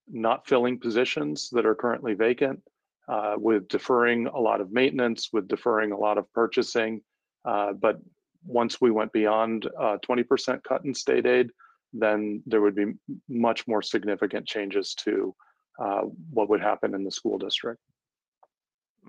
[0.10, 2.62] not filling positions that are currently vacant,
[3.08, 7.02] uh, with deferring a lot of maintenance, with deferring a lot of purchasing.
[7.46, 8.00] Uh, but
[8.46, 11.50] once we went beyond uh, 20% cut in state aid,
[11.94, 12.94] then there would be
[13.28, 15.36] much more significant changes to
[15.80, 17.80] uh, what would happen in the school district.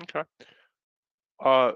[0.02, 0.22] Okay.
[1.42, 1.72] Uh,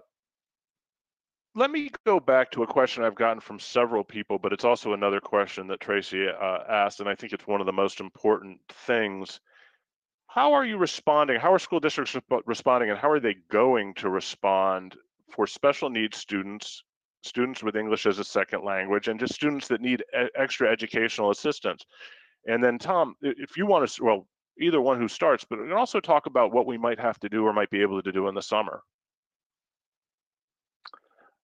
[1.57, 4.93] let me go back to a question I've gotten from several people, but it's also
[4.93, 8.61] another question that Tracy uh, asked, and I think it's one of the most important
[8.87, 9.41] things.
[10.29, 11.41] How are you responding?
[11.41, 14.97] How are school districts responding, and how are they going to respond
[15.31, 16.85] for special needs students,
[17.25, 21.31] students with English as a second language, and just students that need e- extra educational
[21.31, 21.85] assistance?
[22.47, 24.29] And then, Tom, if you want to, well,
[24.61, 27.53] either one who starts, but also talk about what we might have to do or
[27.53, 28.83] might be able to do in the summer.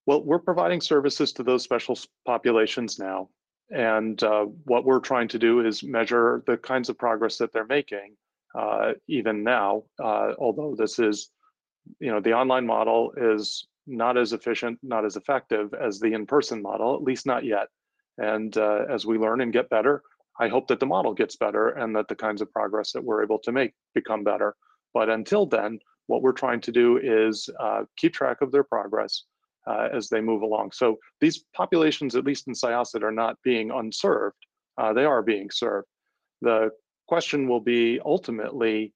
[0.07, 3.29] Well, we're providing services to those special populations now.
[3.71, 7.67] And uh, what we're trying to do is measure the kinds of progress that they're
[7.67, 8.17] making,
[8.59, 9.85] uh, even now.
[10.03, 11.31] Uh, although this is,
[12.01, 16.27] you know, the online model is not as efficient, not as effective as the in
[16.27, 17.69] person model, at least not yet.
[18.19, 20.03] And uh, as we learn and get better,
[20.38, 23.23] I hope that the model gets better and that the kinds of progress that we're
[23.23, 24.57] able to make become better.
[24.93, 29.25] But until then, what we're trying to do is uh, keep track of their progress
[29.66, 30.72] uh, as they move along.
[30.72, 34.37] So these populations, at least in Syosset, are not being unserved.
[34.79, 35.87] Uh, they are being served.
[36.40, 36.70] The
[37.07, 38.92] question will be ultimately,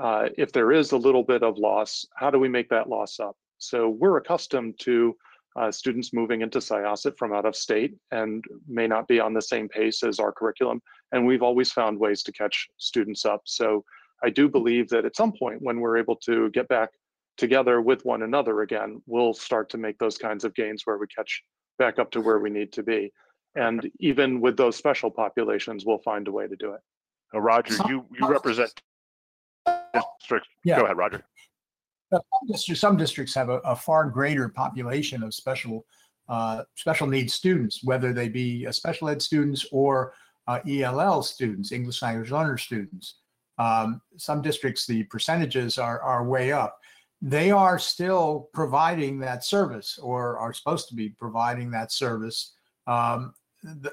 [0.00, 3.20] uh, if there is a little bit of loss, how do we make that loss
[3.20, 3.36] up?
[3.58, 5.16] So we're accustomed to
[5.58, 9.42] uh, students moving into Syosset from out of state and may not be on the
[9.42, 10.80] same pace as our curriculum.
[11.12, 13.42] And we've always found ways to catch students up.
[13.44, 13.84] So
[14.22, 16.90] I do believe that at some point when we're able to get back
[17.38, 21.06] together with one another again, we'll start to make those kinds of gains where we
[21.06, 21.42] catch
[21.78, 23.12] back up to where we need to be.
[23.54, 26.80] And even with those special populations, we'll find a way to do it.
[27.34, 28.72] Uh, Roger, you you represent
[29.94, 30.48] districts.
[30.64, 30.78] Yeah.
[30.78, 31.22] Go ahead, Roger.
[32.12, 35.84] Some districts, some districts have a, a far greater population of special,
[36.28, 40.14] uh, special needs students, whether they be uh, special ed students or
[40.46, 43.16] uh, ELL students, English language learner students.
[43.58, 46.78] Um, some districts, the percentages are, are way up.
[47.20, 52.54] They are still providing that service or are supposed to be providing that service
[52.86, 53.34] um,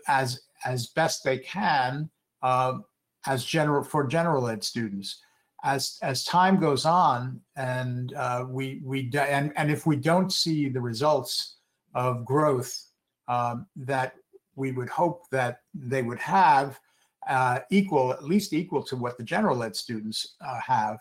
[0.07, 2.09] as, as best they can
[2.43, 2.85] um,
[3.25, 5.21] as general, for general ed students.
[5.63, 10.69] As as time goes on and uh, we we and and if we don't see
[10.69, 11.55] the results
[11.95, 12.85] of growth
[13.27, 14.13] um, that
[14.55, 16.79] we would hope that they would have
[17.27, 20.99] uh, equal at least equal to what the general ed students uh, have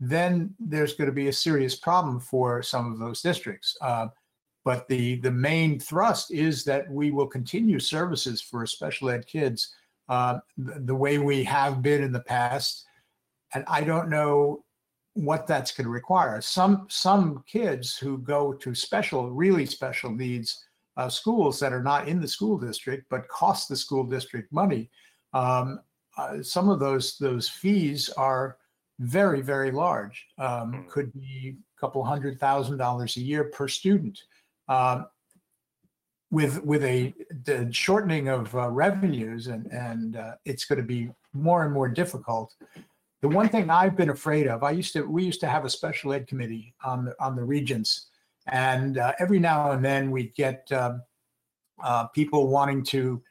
[0.00, 4.06] then there's going to be a serious problem for some of those districts uh,
[4.64, 9.74] but the the main thrust is that we will continue services for special ed kids
[10.08, 12.86] uh, the, the way we have been in the past
[13.54, 14.64] and I don't know
[15.14, 16.40] what that's going to require.
[16.40, 20.64] Some some kids who go to special, really special needs
[20.96, 24.90] uh, schools that are not in the school district but cost the school district money.
[25.32, 25.80] Um,
[26.16, 28.58] uh, some of those those fees are
[28.98, 30.26] very very large.
[30.38, 30.88] Um, Mm.
[30.88, 34.22] could be a couple hundred thousand dollars a year per student.
[34.68, 35.06] Um,
[36.30, 41.10] with with a the shortening of uh, revenues and and uh, it's going to be
[41.32, 42.54] more and more difficult
[43.22, 45.70] the one thing I've been afraid of, I used to, we used to have a
[45.70, 48.08] special ed committee on the, on the regents.
[48.48, 51.02] And uh, every now and then we'd get um,
[51.82, 53.22] uh, people wanting to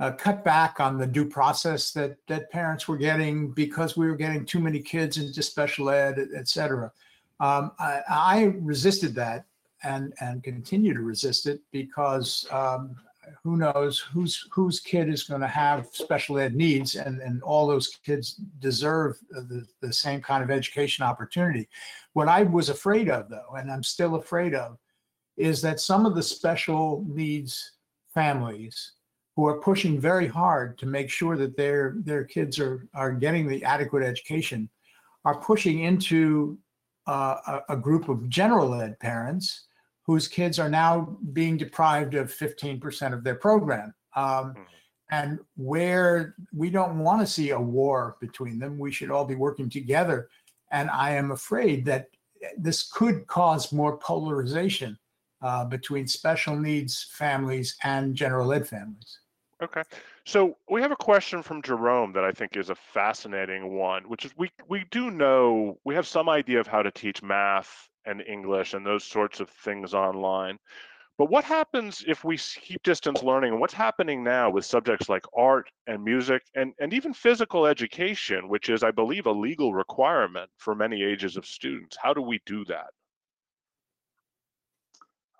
[0.00, 4.16] uh, cut back on the due process that, that parents were getting because we were
[4.16, 6.90] getting too many kids into special ed, et- et cetera.
[7.40, 9.46] Um, I, I resisted that
[9.82, 12.96] and, and continue to resist it because um,
[13.42, 17.66] who knows whose whose kid is going to have special ed needs and and all
[17.66, 21.68] those kids deserve the, the same kind of education opportunity
[22.14, 24.78] what i was afraid of though and i'm still afraid of
[25.36, 27.72] is that some of the special needs
[28.14, 28.92] families
[29.38, 33.46] who are pushing very hard to make sure that their their kids are are getting
[33.46, 34.68] the adequate education
[35.24, 36.58] are pushing into
[37.06, 39.68] uh, a, a group of general ed parents
[40.02, 43.94] whose kids are now being deprived of 15% of their program.
[44.16, 44.66] Um, Mhm.
[45.10, 49.36] and where we don't want to see a war between them, we should all be
[49.46, 50.28] working together.
[50.72, 52.08] And I am afraid that
[52.66, 54.98] this could cause more polarization
[55.42, 59.20] uh, between special needs families and general ed families.
[59.60, 59.82] Okay.
[60.24, 64.24] So we have a question from Jerome that I think is a fascinating one, which
[64.24, 68.22] is we we do know we have some idea of how to teach math and
[68.22, 70.58] English and those sorts of things online.
[71.18, 73.50] But what happens if we keep distance learning?
[73.50, 78.48] And what's happening now with subjects like art and music and, and even physical education,
[78.48, 81.96] which is, I believe, a legal requirement for many ages of students?
[82.00, 82.90] How do we do that?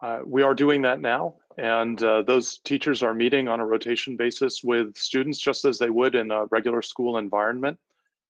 [0.03, 4.16] Uh, we are doing that now, and uh, those teachers are meeting on a rotation
[4.16, 7.76] basis with students just as they would in a regular school environment.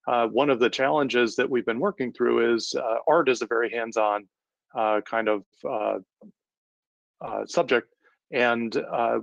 [0.06, 3.46] Uh, one of the challenges that we've been working through is uh, art is a
[3.46, 4.26] very hands-on
[4.74, 5.98] uh, kind of uh,
[7.20, 7.94] uh, subject.
[8.30, 8.74] And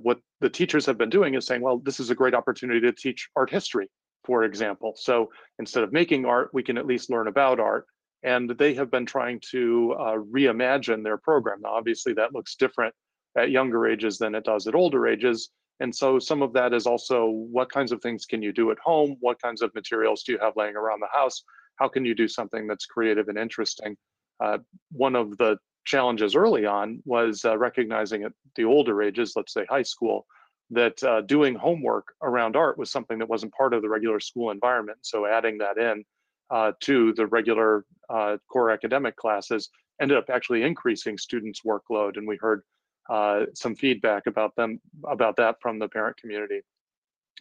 [0.01, 2.91] what the teachers have been doing is saying, well, this is a great opportunity to
[2.91, 3.89] teach art history,
[4.23, 4.93] for example.
[4.97, 7.85] So instead of making art, we can at least learn about art.
[8.23, 9.95] And they have been trying to
[10.31, 11.61] reimagine their program.
[11.61, 12.95] Now, obviously, that looks different
[13.38, 15.49] at younger ages than it does at older ages.
[15.79, 18.79] And so some of that is also what kinds of things can you do at
[18.79, 19.17] home?
[19.19, 21.43] What kinds of materials do you have laying around the house?
[21.77, 23.97] How can you do something that's creative and interesting?
[24.39, 24.59] Uh,
[24.91, 29.65] one of the challenges early on was uh, recognizing at the older ages, let's say
[29.69, 30.25] high school,
[30.71, 34.51] that uh, doing homework around art was something that wasn't part of the regular school
[34.51, 34.97] environment.
[35.01, 36.03] So adding that in
[36.49, 39.69] uh, to the regular uh, core academic classes
[40.01, 42.17] ended up actually increasing students' workload.
[42.17, 42.63] And we heard
[43.09, 46.61] uh, some feedback about them about that from the parent community.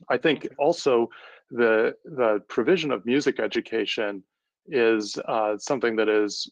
[0.08, 1.08] I think also
[1.50, 4.22] the the provision of music education
[4.66, 6.50] is uh, something that is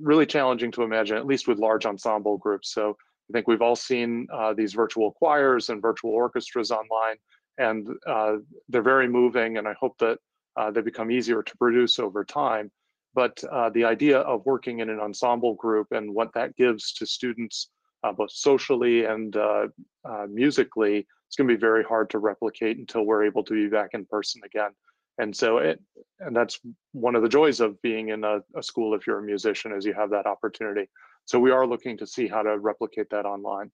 [0.00, 2.72] really challenging to imagine, at least with large ensemble groups.
[2.72, 2.96] So
[3.30, 7.16] I think we've all seen uh, these virtual choirs and virtual orchestras online,
[7.58, 8.36] and uh,
[8.68, 9.56] they're very moving.
[9.56, 10.18] And I hope that
[10.56, 12.70] uh, they become easier to produce over time.
[13.14, 17.06] But uh, the idea of working in an ensemble group and what that gives to
[17.06, 17.70] students
[18.04, 19.66] uh, both socially and uh,
[20.04, 20.96] uh, musically,
[21.26, 24.04] it's going to be very hard to replicate until we're able to be back in
[24.04, 24.72] person again.
[25.18, 25.80] And so it,
[26.20, 26.58] and that's
[26.92, 29.86] one of the joys of being in a, a school if you're a musician, is
[29.86, 30.86] you have that opportunity.
[31.24, 33.70] So we are looking to see how to replicate that online.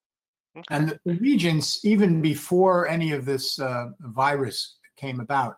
[0.70, 5.56] And the regents, even before any of this uh, virus came about,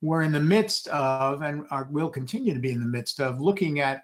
[0.00, 3.40] were in the midst of, and are, will continue to be in the midst of,
[3.40, 4.02] looking at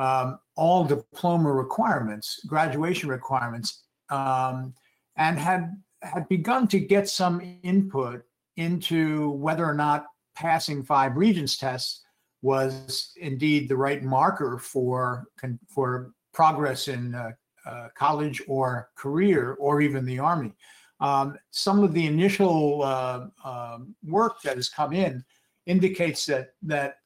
[0.00, 4.74] um, all diploma requirements, graduation requirements, um,
[5.16, 5.70] and had
[6.02, 8.24] had begun to get some input
[8.56, 12.02] into whether or not passing five regents tests
[12.40, 15.26] was indeed the right marker for
[15.68, 17.32] for progress in uh,
[17.66, 20.54] uh, college or career or even the army.
[21.00, 25.22] Um, some of the initial uh, um, work that has come in
[25.66, 26.99] indicates that that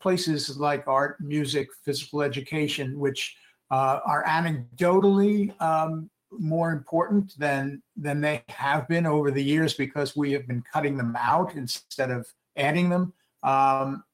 [0.00, 3.36] places like art, music, physical education, which
[3.70, 10.16] uh, are anecdotally um, more important than than they have been over the years because
[10.16, 12.26] we have been cutting them out instead of
[12.56, 13.12] adding them,
[13.42, 14.04] um,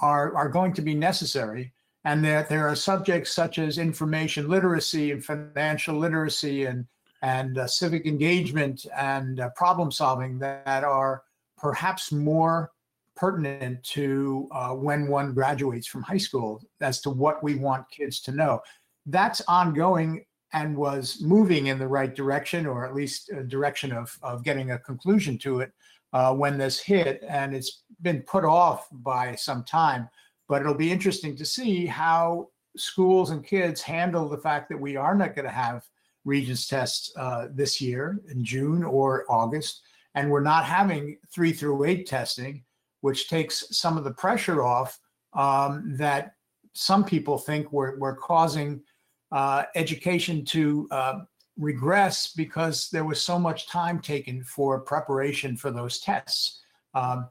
[0.00, 1.72] are are going to be necessary.
[2.04, 6.86] And that there are subjects such as information literacy and financial literacy and
[7.22, 11.22] and uh, civic engagement and uh, problem solving that are
[11.56, 12.72] perhaps more
[13.16, 18.20] pertinent to uh, when one graduates from high school as to what we want kids
[18.22, 18.60] to know.
[19.06, 24.16] That's ongoing and was moving in the right direction, or at least a direction of,
[24.22, 25.72] of getting a conclusion to it
[26.12, 27.24] uh, when this hit.
[27.26, 30.08] And it's been put off by some time.
[30.48, 34.96] But it'll be interesting to see how schools and kids handle the fact that we
[34.96, 35.84] are not going to have
[36.24, 39.82] Regents tests uh, this year in June or August,
[40.14, 42.62] and we're not having three through eight testing
[43.02, 44.98] which takes some of the pressure off
[45.34, 46.34] um, that
[46.72, 48.82] some people think we're, we're causing
[49.30, 51.18] uh, education to uh,
[51.58, 56.62] regress because there was so much time taken for preparation for those tests.
[56.94, 57.28] Um,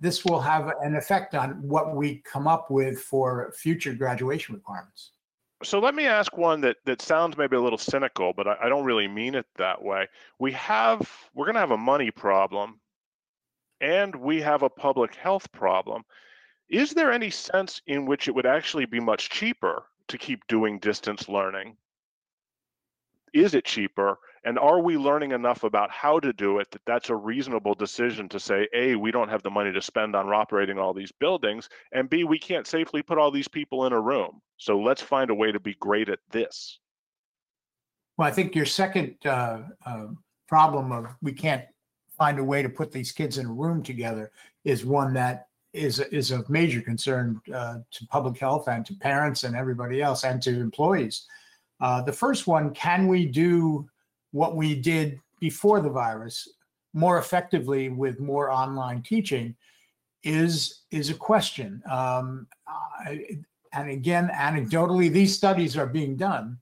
[0.00, 5.12] this will have an effect on what we come up with for future graduation requirements.
[5.62, 8.68] So let me ask one that that sounds maybe a little cynical, but I, I
[8.68, 10.08] don't really mean it that way.
[10.38, 12.80] We have we're going to have a money problem
[13.80, 16.02] and we have a public health problem.
[16.68, 20.78] Is there any sense in which it would actually be much cheaper to keep doing
[20.78, 21.76] distance learning?
[23.32, 24.18] Is it cheaper?
[24.44, 28.28] And are we learning enough about how to do it that that's a reasonable decision
[28.28, 31.68] to say, A, we don't have the money to spend on operating all these buildings,
[31.92, 34.40] and B, we can't safely put all these people in a room.
[34.58, 36.78] So let's find a way to be great at this.
[38.16, 40.06] Well, I think your second uh, uh,
[40.46, 41.64] problem of we can't
[42.16, 44.30] find a way to put these kids in a room together
[44.64, 49.42] is one that is is of major concern uh, to public health and to parents
[49.42, 51.26] and everybody else and to employees.
[51.80, 53.88] Uh, the first one: Can we do
[54.30, 56.48] what we did before the virus
[56.92, 59.54] more effectively with more online teaching?
[60.22, 61.82] Is is a question.
[61.90, 63.38] Um, I,
[63.74, 66.58] and again, anecdotally, these studies are being done,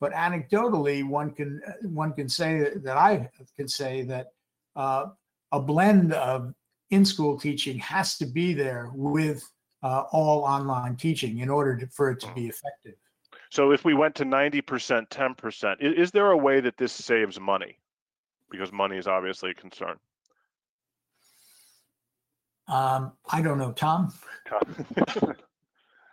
[0.00, 4.32] but anecdotally, one can one can say that I can say that
[4.76, 5.06] uh,
[5.52, 6.52] a blend of
[6.90, 9.42] in-school teaching has to be there with
[9.82, 12.94] uh, all online teaching in order to, for it to be effective.
[13.50, 17.40] So if we went to 90%, 10%, is, is there a way that this saves
[17.40, 17.78] money?
[18.50, 19.96] Because money is obviously a concern.
[22.68, 24.12] Um, I don't know, Tom.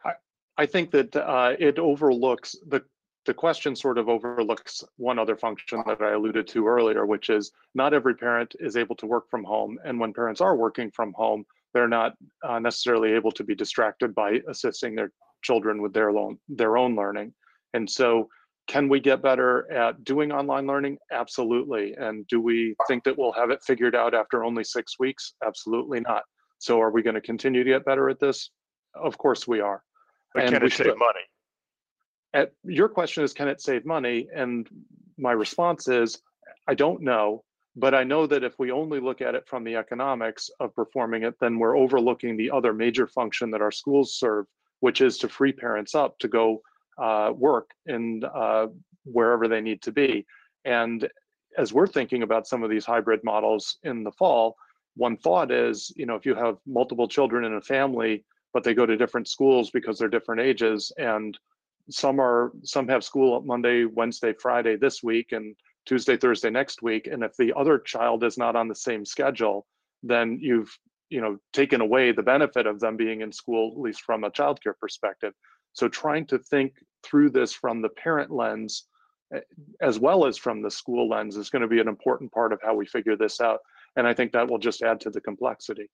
[0.06, 0.14] I,
[0.58, 2.84] I think that uh, it overlooks the
[3.26, 7.52] the question sort of overlooks one other function that I alluded to earlier, which is
[7.74, 9.80] not every parent is able to work from home.
[9.86, 12.14] And when parents are working from home, they're not
[12.44, 15.12] uh, necessarily able to be distracted by assisting their
[15.42, 17.34] children with their own, their own learning.
[17.74, 18.28] And so
[18.68, 20.98] can we get better at doing online learning?
[21.12, 21.96] Absolutely.
[21.96, 25.34] And do we think that we'll have it figured out after only six weeks?
[25.46, 26.24] Absolutely not.
[26.60, 28.52] So are we going to continue to get better at this?
[28.96, 29.84] Of course we are.
[30.34, 31.20] But And can we it save money?
[32.34, 34.28] At your question is can it save money?
[34.34, 34.68] And
[35.18, 36.20] my response is
[36.68, 37.44] i don't know
[37.76, 41.22] but i know that if we only look at it from the economics of performing
[41.22, 44.46] it then we're overlooking the other major function that our schools serve
[44.84, 46.62] which is to free parents up to go
[47.02, 48.68] uh, work in uh,
[49.06, 50.26] wherever they need to be.
[50.66, 51.08] And
[51.58, 54.58] as we're thinking about some of these hybrid models in the fall
[54.96, 58.24] one thought is you know if you have multiple children in a family
[58.54, 61.38] but they go to different schools because they're different ages and
[61.90, 65.56] some are some have school monday wednesday friday this week and
[65.86, 69.66] tuesday thursday next week and if the other child is not on the same schedule
[70.04, 70.78] then you've
[71.10, 74.32] you know taken away the benefit of them being in school at least from a
[74.32, 75.34] childcare perspective.
[75.74, 76.74] So trying to think
[77.04, 78.86] through this from the parent lens
[79.34, 79.40] eh,
[79.82, 82.60] as well as from the school lens is going to be an important part of
[82.64, 83.60] how we figure this out
[83.96, 85.88] and i think that will just add to the complexity.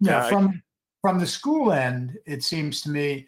[0.00, 0.62] Yeah, I- from,
[1.02, 3.26] from the school end, it seems to me,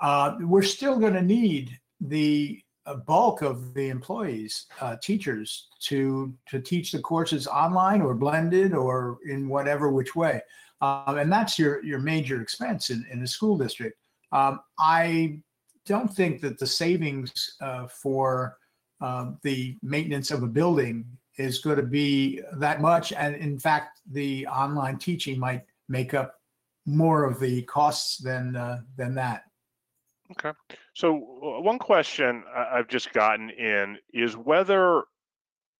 [0.00, 6.32] uh, we're still going to need the uh, bulk of the employees, uh, teachers, to
[6.48, 10.40] to teach the courses online or blended or in whatever which way,
[10.80, 13.98] um, and that's your your major expense in, in the school district.
[14.32, 15.40] Um, I
[15.86, 18.56] don't think that the savings uh, for
[19.00, 21.04] um, the maintenance of a building
[21.36, 26.36] is going to be that much, and in fact, the online teaching might make up
[26.86, 29.44] more of the costs than uh, than that.
[30.32, 30.52] Okay.
[30.94, 35.04] So one question I- I've just gotten in is whether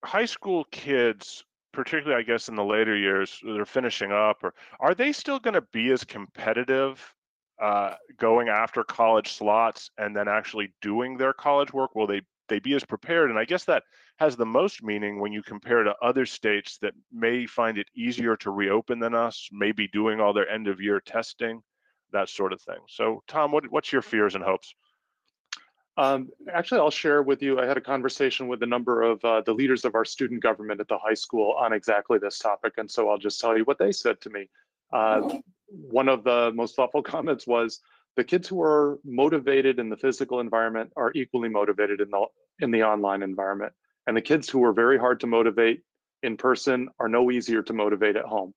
[0.05, 4.95] high school kids, particularly I guess in the later years, they're finishing up, or are
[4.95, 7.15] they still going to be as competitive
[7.61, 11.95] uh, going after college slots and then actually doing their college work?
[11.95, 13.29] Will they they be as prepared?
[13.31, 13.83] And I guess that
[14.19, 18.37] has the most meaning when you compare to other states that may find it easier
[18.39, 21.63] to reopen than us, maybe doing all their end of year testing
[22.13, 22.79] that sort of thing.
[22.89, 24.75] So, Tom, what, what's your fears and hopes?
[25.99, 27.59] Um, actually, I'll share with you.
[27.59, 30.81] I had a conversation with a number of uh, the leaders of our student government
[30.81, 33.79] at the high school on exactly this topic, and so I'll just tell you what
[33.79, 34.49] they said to me.
[34.93, 37.81] Uh, one of the most thoughtful comments was
[38.17, 42.27] the kids who are motivated in the physical environment are equally motivated in the
[42.61, 43.73] in the online environment,
[44.07, 45.83] and the kids who are very hard to motivate
[46.23, 48.55] in person are no easier to motivate at home.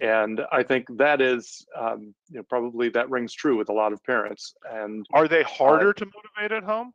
[0.00, 3.92] And I think that is, um, you know, probably that rings true with a lot
[3.92, 4.54] of parents.
[4.70, 6.92] And Are they harder to motivate at home?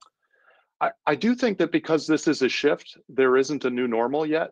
[0.81, 4.25] I, I do think that because this is a shift, there isn't a new normal
[4.25, 4.51] yet,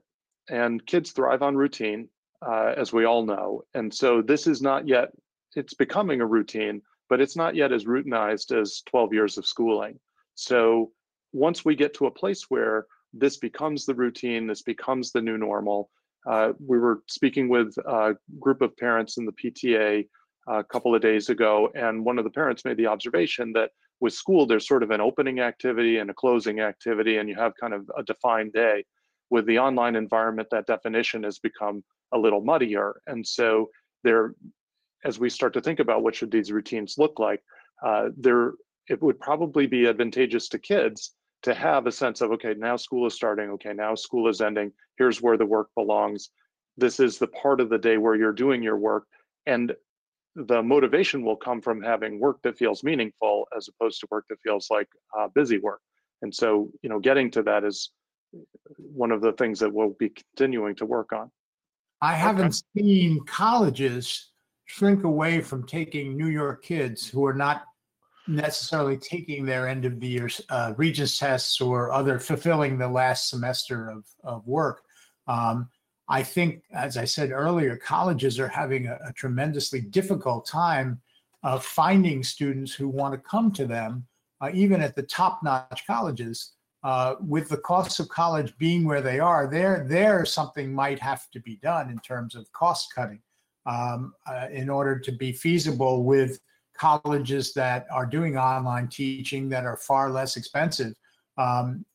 [0.49, 2.09] and kids thrive on routine,
[2.45, 3.63] uh, as we all know.
[3.73, 5.09] And so this is not yet,
[5.55, 9.99] it's becoming a routine, but it's not yet as routinized as 12 years of schooling.
[10.35, 10.91] So
[11.33, 15.37] once we get to a place where this becomes the routine, this becomes the new
[15.37, 15.89] normal,
[16.29, 20.07] uh, we were speaking with a group of parents in the PTA
[20.47, 24.13] a couple of days ago, and one of the parents made the observation that with
[24.13, 27.73] school, there's sort of an opening activity and a closing activity, and you have kind
[27.73, 28.83] of a defined day.
[29.29, 33.01] With the online environment, that definition has become a little muddier.
[33.07, 33.69] And so
[34.03, 34.35] there,
[35.03, 37.41] as we start to think about what should these routines look like,
[37.83, 38.53] uh, there
[38.87, 43.05] it would probably be advantageous to kids to have a sense of okay, now school
[43.07, 46.29] is starting, okay, now school is ending, here's where the work belongs.
[46.77, 49.05] This is the part of the day where you're doing your work.
[49.45, 49.73] And
[50.35, 54.39] the motivation will come from having work that feels meaningful as opposed to work that
[54.43, 55.81] feels like uh, busy work.
[56.21, 57.91] And so, you know, getting to that is
[58.77, 61.31] one of the things that we'll be continuing to work on.
[62.01, 64.31] I haven't seen colleges
[64.65, 67.63] shrink away from taking New York kids who are not
[68.27, 73.29] necessarily taking their end of the year uh, Regents tests or other fulfilling the last
[73.29, 74.81] semester of, of work.
[75.27, 75.69] Um,
[76.09, 81.01] I think, as I said earlier, colleges are having a, a tremendously difficult time
[81.43, 84.05] of finding students who want to come to them,
[84.41, 86.53] uh, even at the top-notch colleges.
[86.83, 91.29] Uh, with the costs of college being where they are, there there something might have
[91.31, 93.19] to be done in terms of cost cutting
[93.65, 96.39] um, uh, in order to be feasible with
[96.77, 100.93] colleges that are doing online teaching that are far less expensive.
[101.37, 101.85] Um,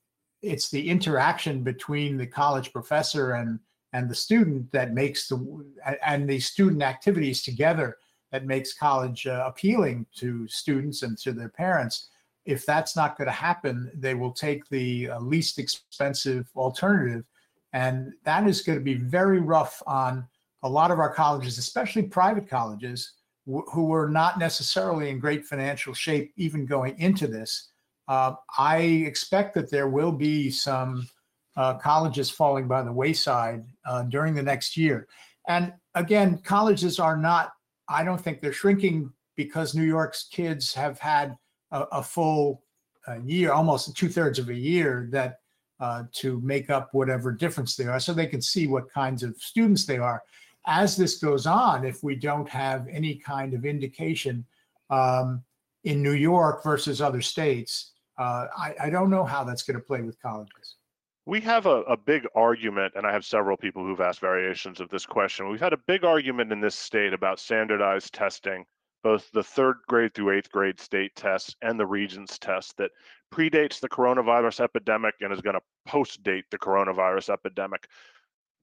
[0.43, 3.61] it's the interaction between the college professor and
[3.95, 5.64] and the student that makes the
[6.05, 7.99] and the student activities together
[8.33, 12.09] that makes college uh, appealing to students and to their parents.
[12.45, 17.24] if that's not going to happen, they will take the uh, least expensive alternative.
[17.72, 20.26] And that is going to be very rough on
[20.64, 23.12] a lot of our colleges, especially private colleges,
[23.47, 27.70] wh- who were not necessarily in great financial shape even going into this.
[28.09, 31.09] Uh, I expect that there will be some
[31.57, 35.07] uh, colleges falling by the wayside uh, during the next year.
[35.49, 37.53] And again, colleges are not,
[37.88, 41.36] I don't think they're shrinking because New York's kids have had
[41.70, 42.62] a, a full
[43.09, 45.40] uh, year, almost two thirds of a year that
[45.80, 49.36] uh, to make up whatever difference they are so they can see what kinds of
[49.38, 50.22] students they are.
[50.67, 54.45] As this goes on, if we don't have any kind of indication
[54.91, 55.43] um,
[55.85, 59.85] in New York versus other states, uh, I, I don't know how that's going to
[59.85, 60.77] play with colleges.
[61.25, 64.89] We have a, a big argument, and I have several people who've asked variations of
[64.91, 65.49] this question.
[65.49, 68.65] We've had a big argument in this state about standardized testing,
[69.05, 72.91] both the third grade through eighth grade state tests and the Regents test that
[73.33, 77.87] predates the coronavirus epidemic and is going to post date the coronavirus epidemic.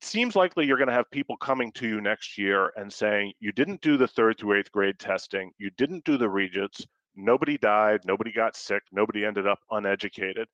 [0.01, 3.33] It seems likely you're going to have people coming to you next year and saying,
[3.39, 6.87] You didn't do the third through eighth grade testing, you didn't do the Regents,
[7.17, 10.47] nobody died, nobody got sick, nobody ended up uneducated.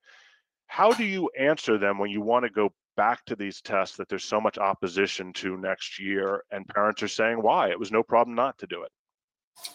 [0.66, 4.08] How do you answer them when you want to go back to these tests that
[4.08, 7.70] there's so much opposition to next year and parents are saying why?
[7.70, 8.90] It was no problem not to do it.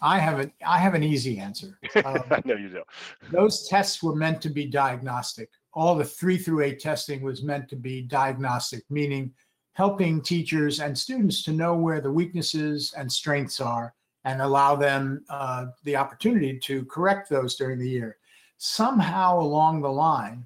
[0.01, 1.79] I have an I have an easy answer.
[2.05, 2.83] Um, I know you do.
[3.31, 5.49] those tests were meant to be diagnostic.
[5.73, 9.33] All the three through eight testing was meant to be diagnostic, meaning
[9.73, 13.93] helping teachers and students to know where the weaknesses and strengths are
[14.25, 18.17] and allow them uh, the opportunity to correct those during the year.
[18.57, 20.45] Somehow along the line,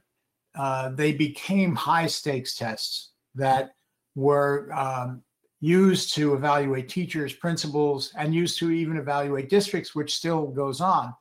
[0.57, 3.75] uh, they became high stakes tests that
[4.15, 5.21] were um,
[5.59, 11.13] used to evaluate teachers, principals, and used to even evaluate districts, which still goes on.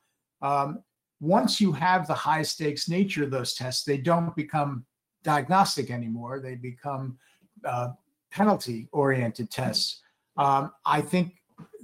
[0.42, 0.84] Um,
[1.20, 4.84] once you have the high stakes nature of those tests, they don't become
[5.24, 6.38] diagnostic anymore.
[6.38, 7.18] They become
[7.64, 7.88] uh,
[8.30, 10.02] penalty oriented tests.
[10.36, 11.34] Um, I think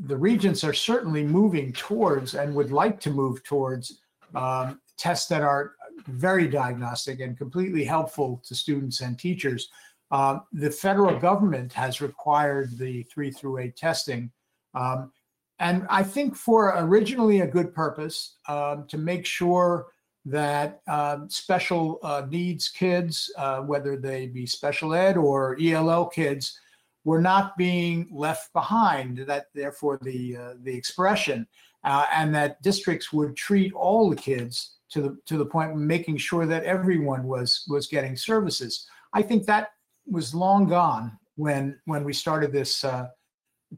[0.01, 4.01] the regents are certainly moving towards and would like to move towards
[4.35, 5.73] um, tests that are
[6.07, 9.69] very diagnostic and completely helpful to students and teachers.
[10.11, 14.31] Um, the federal government has required the three through eight testing.
[14.75, 15.13] Um,
[15.61, 19.87] and I think for originally a good purpose um, to make sure
[20.27, 26.59] that um, special uh, needs kids, uh, whether they be special ed or ELL kids,
[27.05, 29.19] were not being left behind.
[29.19, 31.47] That therefore the uh, the expression,
[31.85, 35.79] uh, and that districts would treat all the kids to the to the point of
[35.79, 38.87] making sure that everyone was was getting services.
[39.15, 39.71] I think that
[40.07, 43.09] was long gone when when we started this uh,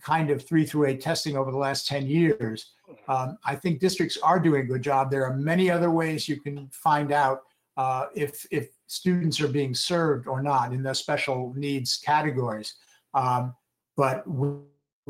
[0.00, 2.72] kind of three through eight testing over the last 10 years.
[3.08, 5.10] Um, I think districts are doing a good job.
[5.10, 7.42] There are many other ways you can find out
[7.76, 12.74] uh, if if students are being served or not in the special needs categories.
[13.14, 13.54] Um,
[13.96, 14.24] but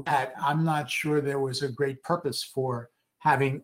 [0.07, 3.63] that, I'm not sure there was a great purpose for having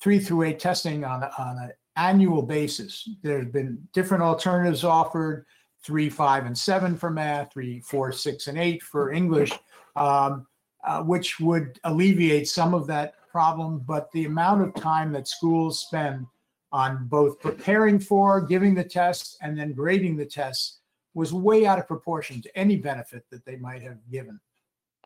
[0.00, 3.08] three through eight testing on, on an annual basis.
[3.22, 5.46] There have been different alternatives offered,
[5.82, 9.52] three, five, and seven for math, three, four, six, and eight for English,
[9.96, 10.46] um,
[10.88, 13.84] uh, which would alleviate some of that problem.
[13.86, 16.26] But the amount of time that schools spend
[16.72, 20.78] on both preparing for, giving the test, and then grading the tests
[21.12, 24.40] was way out of proportion to any benefit that they might have given.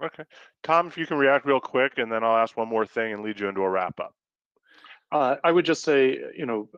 [0.00, 0.22] Okay.
[0.62, 3.22] Tom, if you can react real quick, and then I'll ask one more thing and
[3.22, 4.14] lead you into a wrap up.
[5.10, 6.68] Uh, I would just say, you know,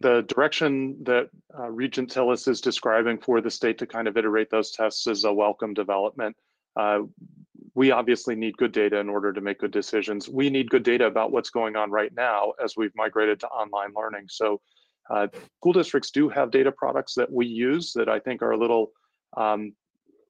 [0.00, 4.50] the direction that uh, Regent Tilles is describing for the state to kind of iterate
[4.50, 6.36] those tests is a welcome development.
[6.76, 7.00] Uh,
[7.74, 10.28] we obviously need good data in order to make good decisions.
[10.28, 13.92] We need good data about what's going on right now as we've migrated to online
[13.94, 14.26] learning.
[14.28, 14.60] So
[15.08, 18.58] uh, school districts do have data products that we use that I think are a
[18.58, 18.92] little
[19.36, 19.72] um,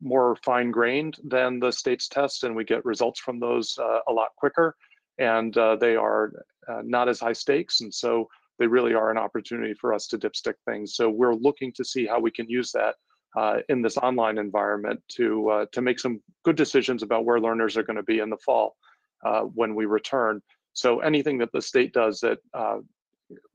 [0.02, 4.12] more fine grained than the state's test and we get results from those uh, a
[4.12, 4.76] lot quicker
[5.18, 6.32] and uh, they are
[6.68, 7.80] uh, not as high stakes.
[7.80, 8.28] And so
[8.58, 10.94] they really are an opportunity for us to dipstick things.
[10.94, 12.96] So we're looking to see how we can use that
[13.36, 17.76] uh, in this online environment to uh, to make some good decisions about where learners
[17.76, 18.76] are going to be in the fall
[19.24, 20.40] uh, when we return.
[20.72, 22.78] So anything that the state does that uh,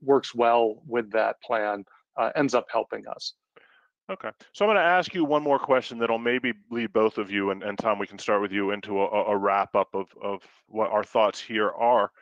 [0.02, 1.84] works well with that plan
[2.34, 3.34] ends up helping us.
[4.08, 7.28] Okay, so I'm going to ask you one more question that'll maybe lead both of
[7.28, 10.06] you, and, and Tom, we can start with you into a, a wrap up of,
[10.22, 12.12] of what our thoughts here are.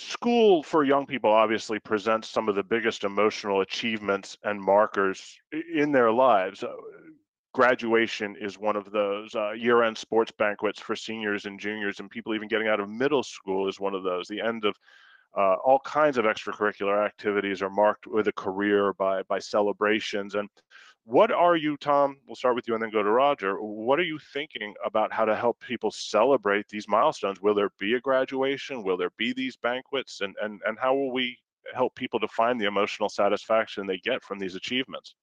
[0.00, 5.92] School for young people obviously presents some of the biggest emotional achievements and markers in
[5.92, 6.62] their lives.
[6.62, 6.72] Uh,
[7.52, 9.34] graduation is one of those.
[9.34, 12.88] Uh, year end sports banquets for seniors and juniors, and people even getting out of
[12.88, 14.26] middle school is one of those.
[14.26, 14.74] The end of
[15.36, 20.34] uh, all kinds of extracurricular activities are marked with a career by by celebrations.
[20.34, 20.48] And
[21.04, 22.16] what are you, Tom?
[22.26, 23.60] We'll start with you and then go to Roger.
[23.60, 27.40] What are you thinking about how to help people celebrate these milestones?
[27.40, 28.82] Will there be a graduation?
[28.82, 30.20] Will there be these banquets?
[30.20, 31.38] And and and how will we
[31.74, 35.14] help people to find the emotional satisfaction they get from these achievements?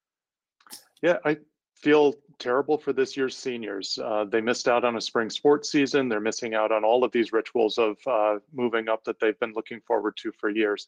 [1.02, 1.38] Yeah, I
[1.76, 4.00] feel terrible for this year's seniors.
[4.04, 6.10] Uh, they missed out on a spring sports season.
[6.10, 9.54] They're missing out on all of these rituals of uh, moving up that they've been
[9.54, 10.88] looking forward to for years.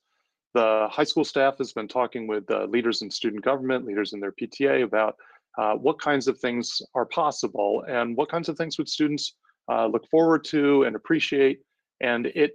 [0.54, 4.20] The high school staff has been talking with uh, leaders in student government, leaders in
[4.20, 5.16] their PTA about
[5.58, 9.36] uh, what kinds of things are possible and what kinds of things would students
[9.72, 11.60] uh, look forward to and appreciate.
[12.02, 12.54] And it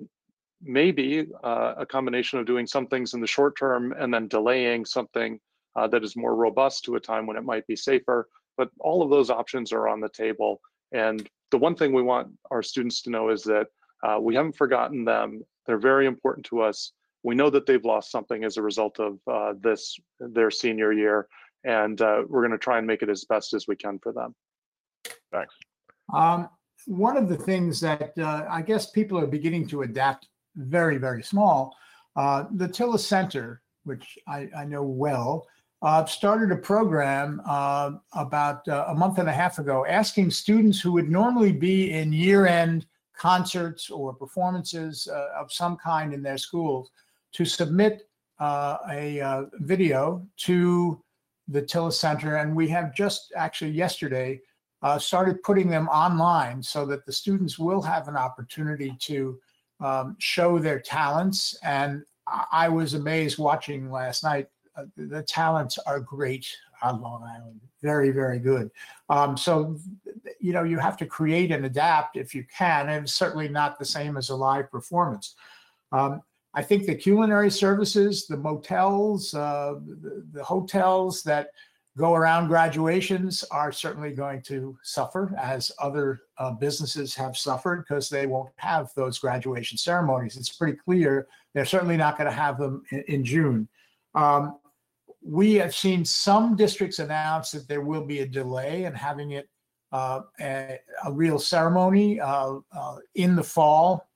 [0.63, 4.29] may be uh, a combination of doing some things in the short term and then
[4.29, 5.39] delaying something
[5.77, 8.29] uh, that is more robust to a time when it might be safer.
[8.57, 10.61] But all of those options are on the table.
[10.93, 13.67] And the one thing we want our students to know is that
[14.03, 15.43] uh, we haven't forgotten them.
[15.67, 16.93] They're very important to us.
[17.25, 21.27] We know that they've lost something as a result of uh, this, their senior year,
[21.65, 24.13] and uh, we're going to try and make it as best as we can for
[24.13, 24.35] them.
[25.33, 25.55] Thanks.
[26.13, 26.49] Um,
[26.87, 31.23] one of the things that uh, I guess people are beginning to adapt very, very
[31.23, 31.75] small,
[32.15, 35.47] uh, the Tilles Center, which I, I know well,
[35.83, 40.81] uh, started a program uh, about uh, a month and a half ago asking students
[40.81, 46.23] who would normally be in year end concerts or performances uh, of some kind in
[46.23, 46.91] their schools
[47.35, 48.09] to submit
[48.41, 51.01] uh, a uh, video to
[51.49, 52.37] the Tilles Center.
[52.37, 54.41] And we have just actually yesterday
[54.83, 59.39] uh, started putting them online so that the students will have an opportunity to
[59.81, 61.57] um, show their talents.
[61.63, 64.49] And I I was amazed watching last night.
[64.77, 66.47] Uh, the talents are great
[66.83, 68.71] on Long Island, very, very good.
[69.09, 69.79] Um, so,
[70.41, 73.85] you know, you have to create and adapt if you can, and certainly not the
[73.85, 75.35] same as a live performance.
[75.93, 76.23] Um,
[76.55, 81.49] I think the culinary services, the motels, uh, the, the hotels that
[81.97, 88.09] go around graduations are certainly going to suffer as other uh, businesses have suffered because
[88.09, 90.37] they won't have those graduation ceremonies.
[90.37, 93.69] It's pretty clear they're certainly not going to have them in, in June.
[94.15, 94.59] Um,
[95.23, 99.49] we have seen some districts announce that there will be a delay in having it
[99.93, 104.09] uh, a, a real ceremony uh, uh, in the fall.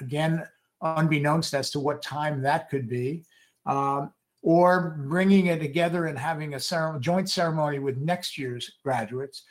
[0.00, 0.42] Again,
[0.82, 3.24] unbeknownst as to what time that could be.
[3.66, 4.12] Um,
[4.42, 9.44] or bringing it together and having a ceremony, joint ceremony with next year's graduates.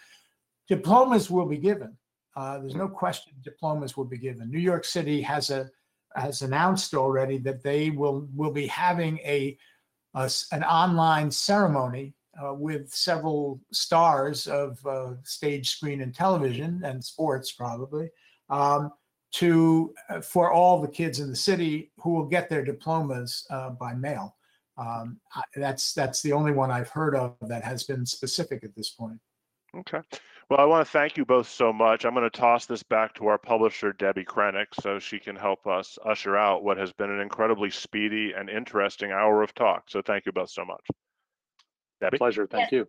[0.67, 1.95] Diplomas will be given.
[2.35, 4.49] Uh, there's no question diplomas will be given.
[4.49, 5.69] New York City has a
[6.15, 9.57] has announced already that they will will be having a,
[10.15, 17.03] a an online ceremony uh, with several stars of uh, stage, screen, and television and
[17.03, 18.09] sports probably
[18.49, 18.91] um,
[19.31, 23.69] to uh, for all the kids in the city who will get their diplomas uh,
[23.71, 24.35] by mail.
[24.77, 28.75] Um, I- that's that's the only one I've heard of that has been specific at
[28.75, 29.19] this point.
[29.75, 30.01] Okay.
[30.49, 32.05] Well, I want to thank you both so much.
[32.05, 35.67] I'm going to toss this back to our publisher, Debby Krenek, so she can help
[35.67, 39.83] us usher out what has been an incredibly speedy and interesting hour of talk.
[39.89, 40.83] So thank you both so much.
[42.01, 42.17] Debbie?
[42.17, 42.47] Pleasure.
[42.47, 42.87] Thank you.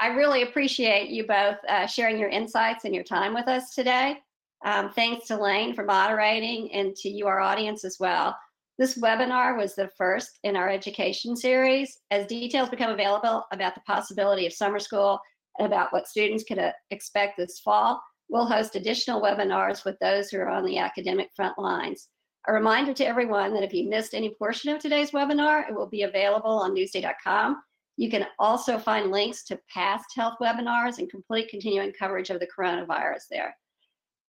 [0.00, 4.18] I really appreciate you both uh, sharing your insights and your time with us today.
[4.64, 8.36] Um, thanks to Lane for moderating and to you, our audience, as well.
[8.78, 11.98] This webinar was the first in our education series.
[12.10, 15.18] As details become available about the possibility of summer school
[15.58, 20.28] and about what students can uh, expect this fall, we'll host additional webinars with those
[20.28, 22.08] who are on the academic front lines.
[22.48, 25.88] A reminder to everyone that if you missed any portion of today's webinar, it will
[25.88, 27.56] be available on newsday.com.
[27.96, 32.46] You can also find links to past health webinars and complete continuing coverage of the
[32.46, 33.56] coronavirus there.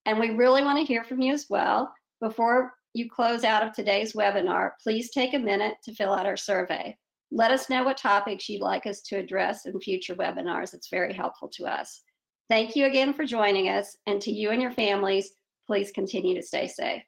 [0.07, 1.93] And we really want to hear from you as well.
[2.21, 6.37] Before you close out of today's webinar, please take a minute to fill out our
[6.37, 6.97] survey.
[7.29, 10.73] Let us know what topics you'd like us to address in future webinars.
[10.73, 12.01] It's very helpful to us.
[12.49, 13.97] Thank you again for joining us.
[14.07, 15.31] And to you and your families,
[15.67, 17.03] please continue to stay safe.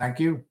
[0.00, 0.44] Thank you.